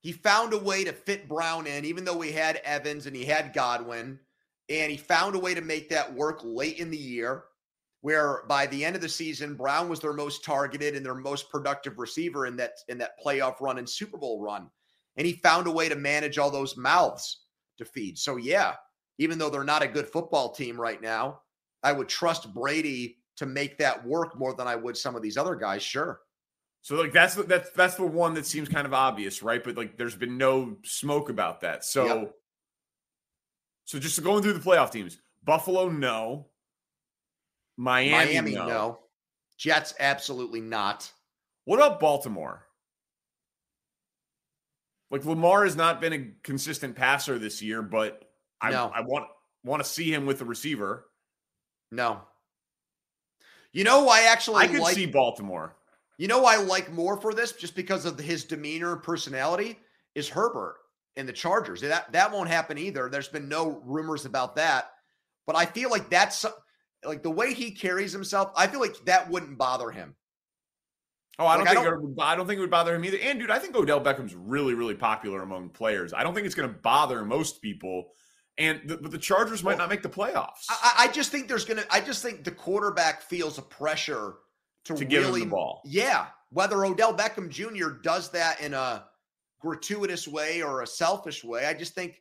He 0.00 0.12
found 0.12 0.52
a 0.52 0.58
way 0.58 0.84
to 0.84 0.92
fit 0.92 1.28
Brown 1.28 1.66
in, 1.66 1.84
even 1.84 2.04
though 2.04 2.16
we 2.16 2.32
had 2.32 2.56
Evans 2.64 3.06
and 3.06 3.14
he 3.14 3.24
had 3.24 3.52
Godwin, 3.52 4.18
and 4.68 4.90
he 4.90 4.96
found 4.96 5.34
a 5.34 5.40
way 5.40 5.54
to 5.54 5.60
make 5.60 5.88
that 5.90 6.12
work 6.14 6.40
late 6.42 6.78
in 6.78 6.90
the 6.90 6.96
year. 6.96 7.44
Where 8.00 8.44
by 8.46 8.66
the 8.66 8.84
end 8.84 8.94
of 8.94 9.02
the 9.02 9.08
season, 9.08 9.56
Brown 9.56 9.88
was 9.88 9.98
their 9.98 10.12
most 10.12 10.44
targeted 10.44 10.94
and 10.94 11.04
their 11.04 11.16
most 11.16 11.50
productive 11.50 11.98
receiver 11.98 12.46
in 12.46 12.56
that 12.56 12.74
in 12.88 12.96
that 12.98 13.20
playoff 13.22 13.60
run 13.60 13.78
and 13.78 13.88
Super 13.88 14.16
Bowl 14.16 14.40
run, 14.40 14.70
and 15.16 15.26
he 15.26 15.32
found 15.32 15.66
a 15.66 15.70
way 15.70 15.88
to 15.88 15.96
manage 15.96 16.38
all 16.38 16.50
those 16.50 16.76
mouths 16.76 17.47
to 17.78 17.84
feed. 17.84 18.18
So, 18.18 18.36
yeah, 18.36 18.74
even 19.18 19.38
though 19.38 19.50
they're 19.50 19.64
not 19.64 19.82
a 19.82 19.88
good 19.88 20.06
football 20.06 20.52
team 20.52 20.80
right 20.80 21.00
now, 21.00 21.40
I 21.82 21.92
would 21.92 22.08
trust 22.08 22.52
Brady 22.54 23.18
to 23.36 23.46
make 23.46 23.78
that 23.78 24.04
work 24.04 24.38
more 24.38 24.54
than 24.54 24.66
I 24.66 24.76
would 24.76 24.96
some 24.96 25.14
of 25.14 25.22
these 25.22 25.36
other 25.36 25.54
guys. 25.54 25.82
Sure. 25.82 26.20
So 26.82 26.96
like 26.96 27.12
that's 27.12 27.34
the, 27.34 27.42
that's 27.42 27.70
that's 27.70 27.96
the 27.96 28.06
one 28.06 28.34
that 28.34 28.46
seems 28.46 28.68
kind 28.68 28.86
of 28.86 28.94
obvious, 28.94 29.42
right? 29.42 29.62
But 29.62 29.76
like 29.76 29.96
there's 29.96 30.16
been 30.16 30.38
no 30.38 30.76
smoke 30.84 31.28
about 31.28 31.60
that. 31.60 31.84
So 31.84 32.04
Yep. 32.06 32.34
so 33.84 33.98
just 33.98 34.22
going 34.22 34.42
through 34.42 34.54
the 34.54 34.60
playoff 34.60 34.90
teams, 34.90 35.18
Buffalo 35.44 35.88
no. 35.88 36.46
Miami, 37.76 38.10
Miami, 38.10 38.54
no. 38.54 38.66
no. 38.66 38.98
Jets, 39.56 39.94
absolutely 40.00 40.60
not. 40.60 41.10
What 41.64 41.76
about 41.76 42.00
Baltimore? 42.00 42.64
Like 45.10 45.24
Lamar 45.24 45.64
has 45.64 45.76
not 45.76 46.00
been 46.00 46.12
a 46.12 46.30
consistent 46.42 46.96
passer 46.96 47.38
this 47.38 47.62
year, 47.62 47.82
but 47.82 48.22
I, 48.60 48.70
No. 48.70 48.90
I 48.94 49.00
want 49.00 49.26
want 49.64 49.82
to 49.82 49.88
see 49.88 50.12
him 50.12 50.26
with 50.26 50.38
the 50.38 50.44
receiver. 50.44 51.06
No. 51.90 52.22
You 53.72 53.84
know 53.84 54.08
I 54.08 54.22
actually 54.22 54.64
I 54.64 54.68
could 54.68 54.80
like 54.80 54.94
see 54.94 55.06
Baltimore. 55.06 55.76
You 56.16 56.28
know 56.28 56.44
I 56.44 56.56
like 56.56 56.92
more 56.92 57.16
for 57.20 57.32
this 57.32 57.52
just 57.52 57.74
because 57.74 58.04
of 58.04 58.18
his 58.18 58.44
demeanor 58.44 58.92
and 58.92 59.02
personality 59.02 59.78
is 60.14 60.28
Herbert 60.28 60.76
and 61.16 61.28
the 61.28 61.32
Chargers. 61.32 61.80
That 61.80 62.12
that 62.12 62.32
won't 62.32 62.48
happen 62.48 62.78
either. 62.78 63.08
There's 63.08 63.28
been 63.28 63.48
no 63.48 63.80
rumors 63.84 64.24
about 64.24 64.56
that. 64.56 64.90
But 65.46 65.56
I 65.56 65.64
feel 65.64 65.90
like 65.90 66.10
that's 66.10 66.44
like 67.04 67.22
the 67.22 67.30
way 67.30 67.54
he 67.54 67.70
carries 67.70 68.12
himself, 68.12 68.52
I 68.56 68.66
feel 68.66 68.80
like 68.80 68.96
that 69.06 69.30
wouldn't 69.30 69.58
bother 69.58 69.90
him. 69.90 70.14
Oh, 71.40 71.46
I 71.46 71.56
don't 71.56 71.66
Like, 71.66 71.68
I 71.68 71.74
think 71.80 71.84
don't- 71.84 71.94
it 71.94 72.02
would- 72.02 72.20
I 72.20 72.34
don't 72.34 72.46
think 72.46 72.58
it 72.58 72.60
would 72.62 72.70
bother 72.70 72.94
him 72.94 73.04
either. 73.04 73.18
And 73.18 73.38
dude, 73.38 73.50
I 73.50 73.58
think 73.58 73.76
Odell 73.76 74.00
Beckham's 74.00 74.34
really, 74.34 74.74
really 74.74 74.94
popular 74.96 75.42
among 75.42 75.68
players. 75.70 76.12
I 76.12 76.22
don't 76.24 76.34
think 76.34 76.46
it's 76.46 76.54
going 76.54 76.68
to 76.68 76.78
bother 76.78 77.24
most 77.24 77.62
people. 77.62 78.12
And 78.58 78.80
the, 78.88 78.96
but 78.96 79.12
the 79.12 79.18
Chargers 79.18 79.62
might 79.62 79.78
not 79.78 79.88
make 79.88 80.02
the 80.02 80.08
playoffs. 80.08 80.66
I, 80.68 80.94
I 81.04 81.08
just 81.12 81.30
think 81.30 81.46
there's 81.46 81.64
gonna 81.64 81.84
I 81.92 82.00
just 82.00 82.22
think 82.24 82.42
the 82.42 82.50
quarterback 82.50 83.22
feels 83.22 83.56
a 83.56 83.62
pressure 83.62 84.34
to, 84.86 84.96
To 84.96 85.04
give 85.04 85.26
him 85.26 85.32
the 85.34 85.44
ball. 85.46 85.80
Yeah. 85.84 86.26
Whether 86.50 86.84
Odell 86.84 87.14
Beckham 87.16 87.48
Jr. 87.50 87.90
does 88.02 88.30
that 88.30 88.60
in 88.60 88.74
a 88.74 89.04
gratuitous 89.60 90.26
way 90.26 90.60
or 90.62 90.82
a 90.82 90.86
selfish 90.88 91.44
way, 91.44 91.66
I 91.66 91.74
just 91.74 91.94
think 91.94 92.20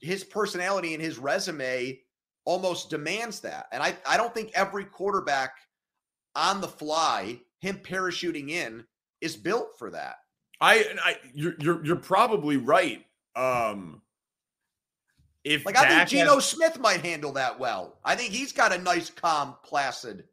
his 0.00 0.24
personality 0.24 0.92
and 0.92 1.02
his 1.02 1.16
resume 1.16 1.98
almost 2.44 2.90
demands 2.90 3.40
that. 3.40 3.66
And 3.72 3.82
I, 3.82 3.96
I 4.06 4.16
don't 4.18 4.34
think 4.34 4.50
every 4.54 4.84
quarterback 4.84 5.52
on 6.38 6.60
the 6.60 6.68
fly, 6.68 7.40
him 7.60 7.78
parachuting 7.82 8.50
in, 8.50 8.84
is 9.20 9.36
built 9.36 9.78
for 9.78 9.90
that. 9.90 10.16
I, 10.60 10.84
I 11.04 11.16
you're, 11.34 11.54
you're 11.60 11.84
you're 11.84 11.96
probably 11.96 12.56
right. 12.56 13.04
Um, 13.36 14.02
if 15.44 15.64
Like 15.64 15.76
I 15.76 15.80
think 15.80 15.92
Dak 15.92 16.08
Geno 16.08 16.34
has- 16.36 16.46
Smith 16.46 16.80
might 16.80 17.04
handle 17.04 17.32
that 17.32 17.58
well. 17.60 17.98
I 18.04 18.16
think 18.16 18.32
he's 18.32 18.52
got 18.52 18.72
a 18.72 18.78
nice, 18.78 19.10
calm, 19.10 19.54
placid 19.62 20.24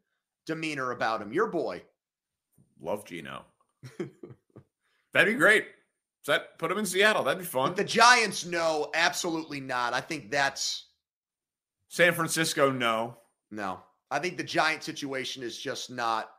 demeanor 0.46 0.90
about 0.90 1.22
him. 1.22 1.32
Your 1.32 1.46
boy. 1.48 1.82
love 2.80 3.04
Geno, 3.04 3.44
that'd 5.12 5.32
be 5.32 5.34
great. 5.34 5.66
Set 6.22 6.58
put 6.58 6.72
him 6.72 6.78
in 6.78 6.86
Seattle. 6.86 7.22
That'd 7.22 7.38
be 7.38 7.44
fun. 7.44 7.68
But 7.68 7.76
the 7.76 7.84
Giants, 7.84 8.44
no, 8.44 8.90
absolutely 8.94 9.60
not. 9.60 9.94
I 9.94 10.00
think 10.00 10.32
that's 10.32 10.86
San 11.88 12.14
Francisco, 12.14 12.72
no. 12.72 13.18
no. 13.52 13.78
I 14.10 14.18
think 14.18 14.36
the 14.36 14.44
Giant 14.44 14.82
situation 14.82 15.42
is 15.42 15.58
just 15.58 15.90
not. 15.90 16.30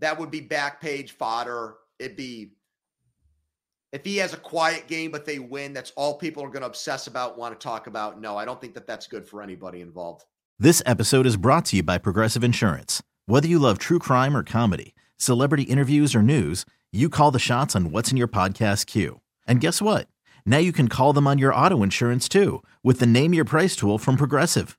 That 0.00 0.18
would 0.18 0.30
be 0.30 0.40
back 0.40 0.80
page 0.80 1.12
fodder. 1.12 1.76
It'd 1.98 2.16
be 2.16 2.52
if 3.92 4.04
he 4.04 4.18
has 4.18 4.34
a 4.34 4.38
quiet 4.38 4.86
game 4.88 5.10
but 5.10 5.24
they 5.24 5.38
win. 5.38 5.72
That's 5.72 5.92
all 5.96 6.18
people 6.18 6.42
are 6.44 6.48
going 6.48 6.60
to 6.60 6.66
obsess 6.66 7.06
about, 7.06 7.38
want 7.38 7.58
to 7.58 7.64
talk 7.64 7.86
about. 7.86 8.20
No, 8.20 8.36
I 8.36 8.44
don't 8.44 8.60
think 8.60 8.74
that 8.74 8.86
that's 8.86 9.06
good 9.06 9.26
for 9.26 9.42
anybody 9.42 9.80
involved. 9.80 10.24
This 10.58 10.82
episode 10.84 11.26
is 11.26 11.36
brought 11.36 11.66
to 11.66 11.76
you 11.76 11.82
by 11.82 11.98
Progressive 11.98 12.44
Insurance. 12.44 13.02
Whether 13.26 13.48
you 13.48 13.58
love 13.58 13.78
true 13.78 13.98
crime 13.98 14.36
or 14.36 14.42
comedy, 14.42 14.94
celebrity 15.16 15.64
interviews 15.64 16.14
or 16.14 16.22
news, 16.22 16.66
you 16.92 17.08
call 17.08 17.30
the 17.30 17.38
shots 17.38 17.74
on 17.74 17.90
what's 17.90 18.10
in 18.10 18.16
your 18.16 18.28
podcast 18.28 18.86
queue. 18.86 19.20
And 19.46 19.60
guess 19.60 19.82
what? 19.82 20.08
Now 20.44 20.58
you 20.58 20.72
can 20.72 20.88
call 20.88 21.12
them 21.12 21.26
on 21.26 21.38
your 21.38 21.54
auto 21.54 21.82
insurance 21.82 22.28
too 22.28 22.62
with 22.82 23.00
the 23.00 23.06
Name 23.06 23.34
Your 23.34 23.44
Price 23.44 23.76
tool 23.76 23.98
from 23.98 24.16
Progressive. 24.16 24.78